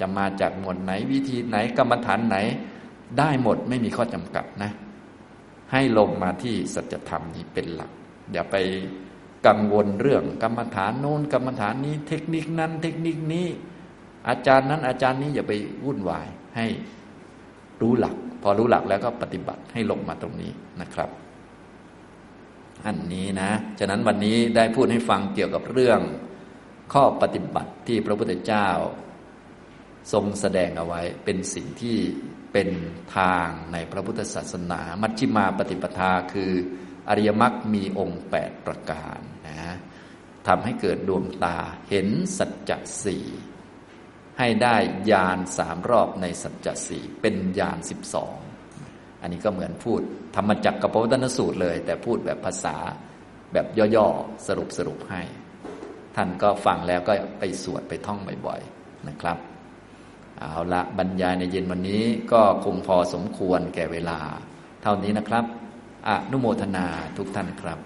[0.00, 2.36] จะมาจากหมวดไหนวิธีไหนกรรมฐานไหน
[3.18, 4.70] ได้หมดไม่มีข้อจำกัดนะ
[5.72, 7.90] ให้ลงมาที่สัจธรรมนี้เป็นหลัก
[8.32, 8.56] อย่าไป
[9.46, 13.46] กังวลเรื่องกรรมฐานโน้นกรรมฐานนี้ เทคนิคนั้น เทคนิคนี้
[14.28, 15.52] อาจารย์นั้นอาจารย์นี้อย่าไป
[15.84, 16.66] วุ่นวายให้
[17.80, 20.50] รู้หลัก พอรู้หลักแล้วก็ปฏิบัติให้ลงมาตรงนี้
[20.80, 21.10] นะครับ
[22.86, 26.00] อันนี้นะ ฉะนั้นวันนี้ได้พูดให้ฟังเกี่ยวกับเรื่อง
[26.92, 28.68] ข้อปฏิบัติที่พระพุทธเจ้า
[30.12, 31.98] ทรงแสดงเอาไว้เป็นสิ่งที่
[32.52, 32.68] เป็น
[33.16, 36.52] ทางในพระพุทธศาสนา มัชฌิมาปฏิปทาคือ
[37.08, 39.18] อริยมรรคมีองค์แปดประการ
[39.48, 39.76] นะ
[40.46, 41.58] ทำให้เกิดดวงตา
[41.90, 42.08] เห็น
[42.38, 43.26] สัจจะสี่
[44.38, 44.76] ให้ได้
[45.10, 48.36] ญาณสามรอบในสัจจะสี่เป็นญาณสิบสอง
[49.22, 50.00] อันนี้ก็เหมือนพูด
[50.36, 52.76] ธรรมจักรกับพระวัฒนสูตรเลย แต่พูดแบบภาษา
[53.52, 53.66] แบบ
[53.96, 55.22] ย่อๆ สรุปสรุปให้
[56.16, 59.38] ท่านก็ฟังแล้วก็ไปสวดไปท่องบ่อยๆนะครับ
[60.38, 62.02] เอาละบรรยายในเย็นวันนี้
[62.32, 64.18] ก็คงพอสมควรแก่เวลา
[64.82, 65.44] เท่านี้นะครับ
[66.08, 66.86] อนุโมทนา
[67.16, 67.78] ทุกท่านครับ